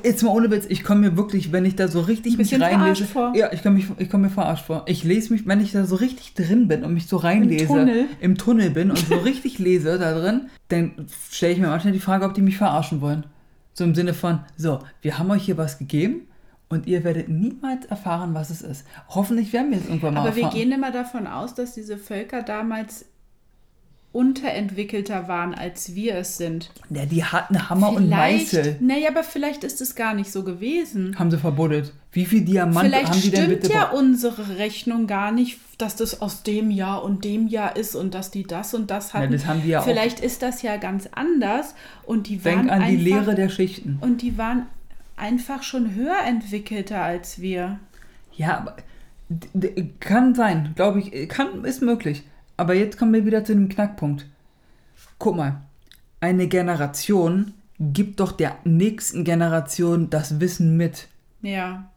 Jetzt 0.03 0.23
mal 0.23 0.29
ohne 0.29 0.49
Witz, 0.49 0.65
ich 0.69 0.83
komme 0.83 1.01
mir 1.01 1.17
wirklich, 1.17 1.51
wenn 1.51 1.65
ich 1.65 1.75
da 1.75 1.89
so 1.89 1.99
richtig 1.99 2.37
mich 2.37 2.57
reinlese. 2.59 3.03
vor. 3.05 3.33
Ja, 3.35 3.51
ich 3.51 3.63
komme 3.63 3.81
komme 4.09 4.25
mir 4.25 4.29
verarscht 4.29 4.65
vor. 4.65 4.83
Ich 4.85 5.03
lese 5.03 5.33
mich, 5.33 5.45
wenn 5.45 5.59
ich 5.59 5.73
da 5.73 5.83
so 5.83 5.95
richtig 5.97 6.35
drin 6.35 6.69
bin 6.69 6.85
und 6.85 6.93
mich 6.93 7.07
so 7.07 7.17
reinlese, 7.17 7.65
Tunnel. 7.67 8.05
im 8.21 8.37
Tunnel 8.37 8.69
bin 8.69 8.91
und 8.91 8.99
so 8.99 9.15
richtig 9.15 9.59
lese 9.59 9.97
da 9.99 10.13
drin, 10.17 10.47
dann 10.69 11.07
stelle 11.29 11.51
ich 11.53 11.59
mir 11.59 11.67
manchmal 11.67 11.91
die 11.91 11.99
Frage, 11.99 12.23
ob 12.25 12.33
die 12.33 12.41
mich 12.41 12.57
verarschen 12.57 13.01
wollen. 13.01 13.25
So 13.73 13.83
im 13.83 13.95
Sinne 13.95 14.13
von, 14.13 14.39
so, 14.57 14.79
wir 15.01 15.17
haben 15.17 15.31
euch 15.31 15.43
hier 15.43 15.57
was 15.57 15.77
gegeben 15.79 16.27
und 16.69 16.87
ihr 16.87 17.03
werdet 17.03 17.29
niemals 17.29 17.85
erfahren, 17.85 18.33
was 18.33 18.49
es 18.49 18.61
ist. 18.61 18.85
Hoffentlich 19.09 19.51
werden 19.53 19.71
wir 19.71 19.77
es 19.79 19.85
irgendwann 19.85 20.13
mal 20.13 20.21
Aber 20.21 20.35
wir 20.35 20.43
erfahren. 20.43 20.59
gehen 20.59 20.71
immer 20.71 20.91
davon 20.91 21.27
aus, 21.27 21.53
dass 21.55 21.73
diese 21.73 21.97
Völker 21.97 22.43
damals 22.43 23.05
unterentwickelter 24.13 25.27
waren, 25.27 25.53
als 25.53 25.95
wir 25.95 26.15
es 26.15 26.37
sind. 26.37 26.71
ja, 26.89 27.05
die 27.05 27.23
hatten 27.23 27.69
Hammer 27.69 27.91
und 27.93 28.09
Meißel. 28.09 28.77
Naja, 28.79 29.09
aber 29.09 29.23
vielleicht 29.23 29.63
ist 29.63 29.81
es 29.81 29.95
gar 29.95 30.13
nicht 30.13 30.31
so 30.31 30.43
gewesen. 30.43 31.17
Haben 31.19 31.31
sie 31.31 31.37
verbuddelt. 31.37 31.91
Wie 32.11 32.25
viel 32.25 32.41
Diamanten 32.41 32.91
Vielleicht 32.91 33.09
haben 33.11 33.21
die 33.21 33.31
denn 33.31 33.45
stimmt 33.45 33.61
bitte 33.61 33.73
ja 33.73 33.85
be- 33.85 33.97
unsere 33.97 34.57
Rechnung 34.59 35.07
gar 35.07 35.31
nicht, 35.31 35.59
dass 35.79 35.95
das 35.95 36.21
aus 36.21 36.43
dem 36.43 36.69
Jahr 36.69 37.03
und 37.03 37.25
dem 37.25 37.47
Jahr 37.47 37.75
ist 37.75 37.95
und 37.95 38.13
dass 38.13 38.29
die 38.29 38.43
das 38.43 38.73
und 38.75 38.91
das 38.91 39.13
hatten. 39.15 39.31
das 39.31 39.47
haben 39.47 39.63
die 39.63 39.69
ja 39.69 39.79
auch. 39.79 39.83
Vielleicht 39.83 40.19
ist 40.19 40.43
das 40.43 40.61
ja 40.61 40.77
ganz 40.77 41.09
anders 41.11 41.73
und 42.05 42.27
die 42.29 42.45
waren 42.45 42.67
Denk 42.67 42.71
an 42.71 42.79
die 42.81 42.85
einfach, 42.97 43.03
Lehre 43.03 43.35
der 43.35 43.49
Schichten. 43.49 43.97
und 43.99 44.21
die 44.21 44.37
waren 44.37 44.67
einfach 45.17 45.63
schon 45.63 45.95
höher 45.95 46.19
entwickelter 46.27 47.01
als 47.01 47.41
wir. 47.41 47.79
Ja, 48.35 48.57
aber 48.59 48.75
kann 49.99 50.35
sein, 50.35 50.73
glaube 50.75 50.99
ich, 50.99 51.29
kann, 51.29 51.63
ist 51.65 51.81
möglich. 51.81 52.23
Aber 52.63 52.75
jetzt 52.75 52.97
kommen 52.97 53.13
wir 53.13 53.25
wieder 53.25 53.43
zu 53.43 53.53
dem 53.53 53.67
Knackpunkt. 53.67 54.25
Guck 55.19 55.35
mal, 55.35 55.59
eine 56.21 56.47
Generation 56.47 57.53
gibt 57.77 58.21
doch 58.21 58.31
der 58.31 58.55
nächsten 58.63 59.25
Generation 59.25 60.09
das 60.09 60.39
Wissen 60.39 60.77
mit. 60.77 61.09
Ja. 61.41 61.89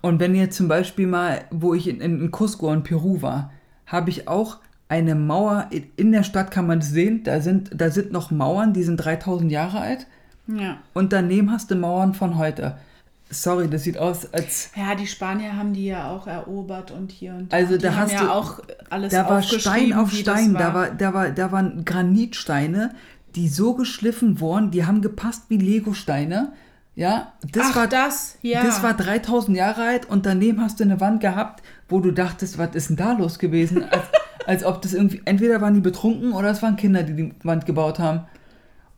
Und 0.00 0.18
wenn 0.18 0.34
ihr 0.34 0.48
zum 0.50 0.68
Beispiel 0.68 1.06
mal, 1.06 1.44
wo 1.50 1.74
ich 1.74 1.86
in, 1.86 2.00
in 2.00 2.30
Cusco 2.30 2.72
in 2.72 2.82
Peru 2.82 3.20
war, 3.20 3.52
habe 3.84 4.08
ich 4.08 4.26
auch 4.26 4.56
eine 4.88 5.14
Mauer, 5.14 5.68
in- 5.96 6.12
der 6.12 6.22
Stadt 6.22 6.50
kann 6.50 6.66
man 6.66 6.78
es 6.78 6.88
sehen, 6.88 7.22
da 7.24 7.42
sind, 7.42 7.70
da 7.78 7.90
sind 7.90 8.10
noch 8.10 8.30
Mauern, 8.30 8.72
die 8.72 8.84
sind 8.84 8.96
3000 8.96 9.52
Jahre 9.52 9.80
alt. 9.80 10.06
Ja. 10.46 10.78
Und 10.94 11.12
daneben 11.12 11.52
hast 11.52 11.70
du 11.70 11.74
Mauern 11.74 12.14
von 12.14 12.38
heute. 12.38 12.78
Sorry, 13.28 13.68
das 13.68 13.82
sieht 13.82 13.98
aus, 13.98 14.32
als 14.32 14.70
Ja, 14.76 14.94
die 14.94 15.06
Spanier 15.06 15.56
haben 15.56 15.72
die 15.72 15.86
ja 15.86 16.10
auch 16.10 16.26
erobert 16.28 16.92
und 16.92 17.10
hier 17.10 17.32
und 17.34 17.52
da. 17.52 17.56
Also 17.56 17.76
da 17.76 17.94
hast 17.96 18.12
ja 18.12 18.20
du- 18.24 18.30
auch 18.32 18.60
alles 18.88 19.12
Da 19.12 19.28
war 19.28 19.42
Stein 19.42 19.92
auf 19.92 20.12
Stein, 20.12 20.54
war. 20.54 20.60
da, 20.60 20.74
war, 20.74 20.90
da, 20.90 21.14
war, 21.14 21.30
da 21.30 21.50
waren 21.52 21.84
Granitsteine, 21.84 22.94
die 23.34 23.48
so 23.48 23.74
geschliffen 23.74 24.40
wurden, 24.40 24.70
die 24.70 24.86
haben 24.86 25.02
gepasst 25.02 25.44
wie 25.48 25.58
Legosteine. 25.58 26.52
Ja, 26.94 27.32
das, 27.52 27.66
Ach, 27.72 27.76
war, 27.76 27.86
das, 27.88 28.38
ja. 28.40 28.62
das 28.62 28.82
war 28.82 28.94
3000 28.94 29.54
Jahre 29.56 29.82
alt 29.82 30.08
und 30.08 30.24
daneben 30.24 30.62
hast 30.62 30.80
du 30.80 30.84
eine 30.84 30.98
Wand 31.00 31.20
gehabt, 31.20 31.62
wo 31.90 32.00
du 32.00 32.10
dachtest, 32.10 32.56
was 32.56 32.74
ist 32.74 32.88
denn 32.88 32.96
da 32.96 33.12
los 33.12 33.38
gewesen? 33.38 33.84
Als, 33.84 34.04
als 34.46 34.64
ob 34.64 34.80
das 34.80 34.94
irgendwie, 34.94 35.20
entweder 35.26 35.60
waren 35.60 35.74
die 35.74 35.80
betrunken 35.80 36.32
oder 36.32 36.48
es 36.50 36.62
waren 36.62 36.76
Kinder, 36.76 37.02
die 37.02 37.14
die 37.14 37.34
Wand 37.42 37.66
gebaut 37.66 37.98
haben. 37.98 38.20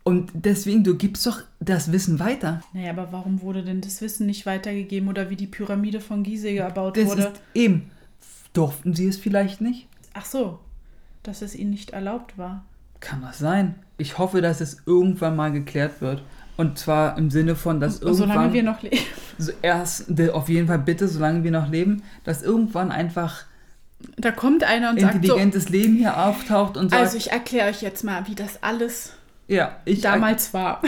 Und 0.08 0.30
deswegen, 0.32 0.84
du 0.84 0.96
gibst 0.96 1.26
doch 1.26 1.42
das 1.60 1.92
Wissen 1.92 2.18
weiter. 2.18 2.62
Naja, 2.72 2.92
aber 2.92 3.12
warum 3.12 3.42
wurde 3.42 3.62
denn 3.62 3.82
das 3.82 4.00
Wissen 4.00 4.24
nicht 4.24 4.46
weitergegeben 4.46 5.06
oder 5.06 5.28
wie 5.28 5.36
die 5.36 5.46
Pyramide 5.46 6.00
von 6.00 6.22
Gizeh 6.22 6.54
gebaut 6.54 6.96
Das 6.96 7.04
wurde? 7.04 7.24
ist 7.24 7.42
eben. 7.52 7.90
Durften 8.54 8.94
sie 8.94 9.06
es 9.06 9.18
vielleicht 9.18 9.60
nicht? 9.60 9.86
Ach 10.14 10.24
so, 10.24 10.60
dass 11.22 11.42
es 11.42 11.54
ihnen 11.54 11.68
nicht 11.68 11.90
erlaubt 11.90 12.38
war. 12.38 12.64
Kann 13.00 13.20
das 13.20 13.38
sein? 13.38 13.74
Ich 13.98 14.16
hoffe, 14.16 14.40
dass 14.40 14.62
es 14.62 14.78
irgendwann 14.86 15.36
mal 15.36 15.52
geklärt 15.52 16.00
wird. 16.00 16.22
Und 16.56 16.78
zwar 16.78 17.18
im 17.18 17.30
Sinne 17.30 17.54
von, 17.54 17.78
dass 17.78 17.98
Solange 17.98 18.18
irgendwann, 18.22 18.52
wir 18.54 18.62
noch 18.62 18.80
leben. 18.80 18.96
so 19.38 19.52
erst, 19.60 20.06
auf 20.32 20.48
jeden 20.48 20.68
Fall 20.68 20.78
bitte, 20.78 21.06
solange 21.06 21.44
wir 21.44 21.50
noch 21.50 21.68
leben, 21.68 22.02
dass 22.24 22.42
irgendwann 22.42 22.90
einfach 22.90 23.44
Da 24.16 24.30
kommt 24.32 24.64
einer 24.64 24.88
und 24.88 25.00
sagt 25.00 25.12
so, 25.12 25.18
intelligentes 25.18 25.68
Leben 25.68 25.96
hier 25.96 26.16
auftaucht 26.18 26.78
und 26.78 26.88
sagt, 26.88 27.02
also 27.02 27.18
ich 27.18 27.30
erkläre 27.30 27.68
euch 27.68 27.82
jetzt 27.82 28.04
mal, 28.04 28.26
wie 28.26 28.34
das 28.34 28.62
alles 28.62 29.12
ja, 29.48 29.80
ich, 29.86 30.02
damals 30.02 30.52
war. 30.52 30.82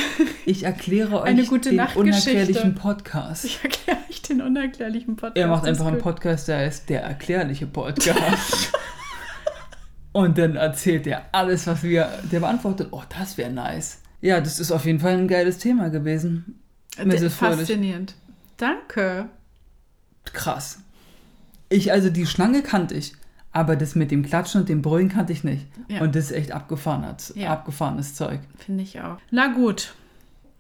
ich 0.45 0.65
erkläre 0.65 1.21
euch 1.23 1.29
Eine 1.29 1.45
gute 1.45 1.71
den 1.71 1.81
unerklärlichen 1.95 2.75
Podcast. 2.75 3.47
Ich 3.47 3.65
erkläre 3.65 3.99
euch 4.09 4.21
den 4.21 4.43
unerklärlichen 4.43 5.17
Podcast. 5.17 5.39
Er 5.39 5.49
macht 5.49 5.67
einfach 5.67 5.87
einen. 5.87 5.99
Podcast, 5.99 6.49
der 6.49 6.59
heißt 6.59 6.89
der 6.91 7.03
erklärliche 7.03 7.67
Podcast. 7.67 8.73
und 10.13 10.37
dann 10.37 10.57
erzählt 10.57 11.07
er 11.07 11.25
alles, 11.33 11.67
was 11.67 11.83
wir, 11.83 12.11
der 12.31 12.41
beantwortet, 12.41 12.89
oh, 12.91 13.03
das 13.09 13.39
wäre 13.39 13.51
nice. 13.51 14.03
Ja, 14.21 14.41
das 14.41 14.61
ist 14.61 14.71
auf 14.71 14.85
jeden 14.85 15.01
Fall 15.01 15.15
ein 15.15 15.29
geiles 15.29 15.57
Thema 15.57 15.89
gewesen. 15.89 16.61
Mrs. 16.99 17.35
Fröhlich. 17.35 17.61
Faszinierend. 17.61 18.15
Danke. 18.59 19.31
Krass. 20.25 20.81
Ich, 21.71 21.93
also 21.93 22.11
die 22.11 22.27
Schlange 22.27 22.63
kannte 22.63 22.95
ich, 22.95 23.15
aber 23.53 23.77
das 23.77 23.95
mit 23.95 24.11
dem 24.11 24.23
Klatschen 24.25 24.61
und 24.63 24.69
dem 24.69 24.83
Brüllen 24.83 25.09
kannte 25.09 25.33
ich 25.33 25.43
nicht. 25.45 25.67
Ja. 25.89 26.01
Und 26.03 26.15
das 26.15 26.27
ist 26.27 26.33
echt 26.33 26.53
abgefahrenes, 26.53 27.33
Ja. 27.37 27.51
abgefahrenes 27.53 28.15
Zeug. 28.15 28.41
Finde 28.59 28.83
ich 28.83 29.01
auch. 29.01 29.17
Na 29.31 29.49
gut. 29.49 29.95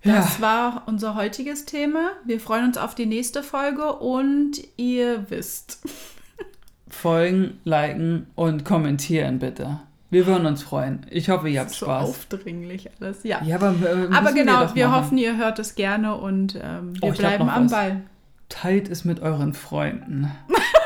Ja. 0.03 0.17
Das 0.17 0.41
war 0.41 0.85
unser 0.87 1.15
heutiges 1.15 1.67
Thema. 1.67 2.11
Wir 2.25 2.41
freuen 2.41 2.65
uns 2.65 2.79
auf 2.79 2.95
die 2.95 3.05
nächste 3.07 3.43
Folge 3.43 3.93
und 3.97 4.53
ihr 4.77 5.27
wisst. 5.31 5.83
Folgen, 6.89 7.61
liken 7.65 8.27
und 8.35 8.65
kommentieren 8.65 9.39
bitte. 9.39 9.79
Wir 10.11 10.27
würden 10.27 10.47
uns 10.47 10.63
freuen. 10.65 11.07
Ich 11.11 11.31
hoffe, 11.31 11.49
ihr 11.49 11.61
habt 11.61 11.71
so 11.71 11.87
Spaß. 11.87 12.09
aufdringlich 12.09 12.91
alles. 13.01 13.23
Ja. 13.23 13.41
Ja, 13.45 13.57
aber, 13.57 13.75
äh, 13.81 14.09
Aber 14.13 14.33
genau, 14.33 14.75
wir, 14.75 14.89
machen. 14.89 15.05
hoffen, 15.05 15.19
ihr 15.19 15.37
hört 15.37 15.61
es 15.61 15.77
gerne 15.77 16.17
und 16.17 16.57
ähm, 16.61 16.95
wir 17.01 17.11
Oh, 17.11 17.13
bleiben 17.13 17.49
am 17.49 17.67
was. 17.67 17.71
Ball. 17.71 18.01
Teilt 18.49 18.89
es 18.89 19.05
mit 19.05 19.21
euren 19.21 19.55
Freunden. 19.55 20.33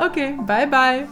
Okay, 0.00 0.32
bye 0.32 0.66
bye. 0.66 1.06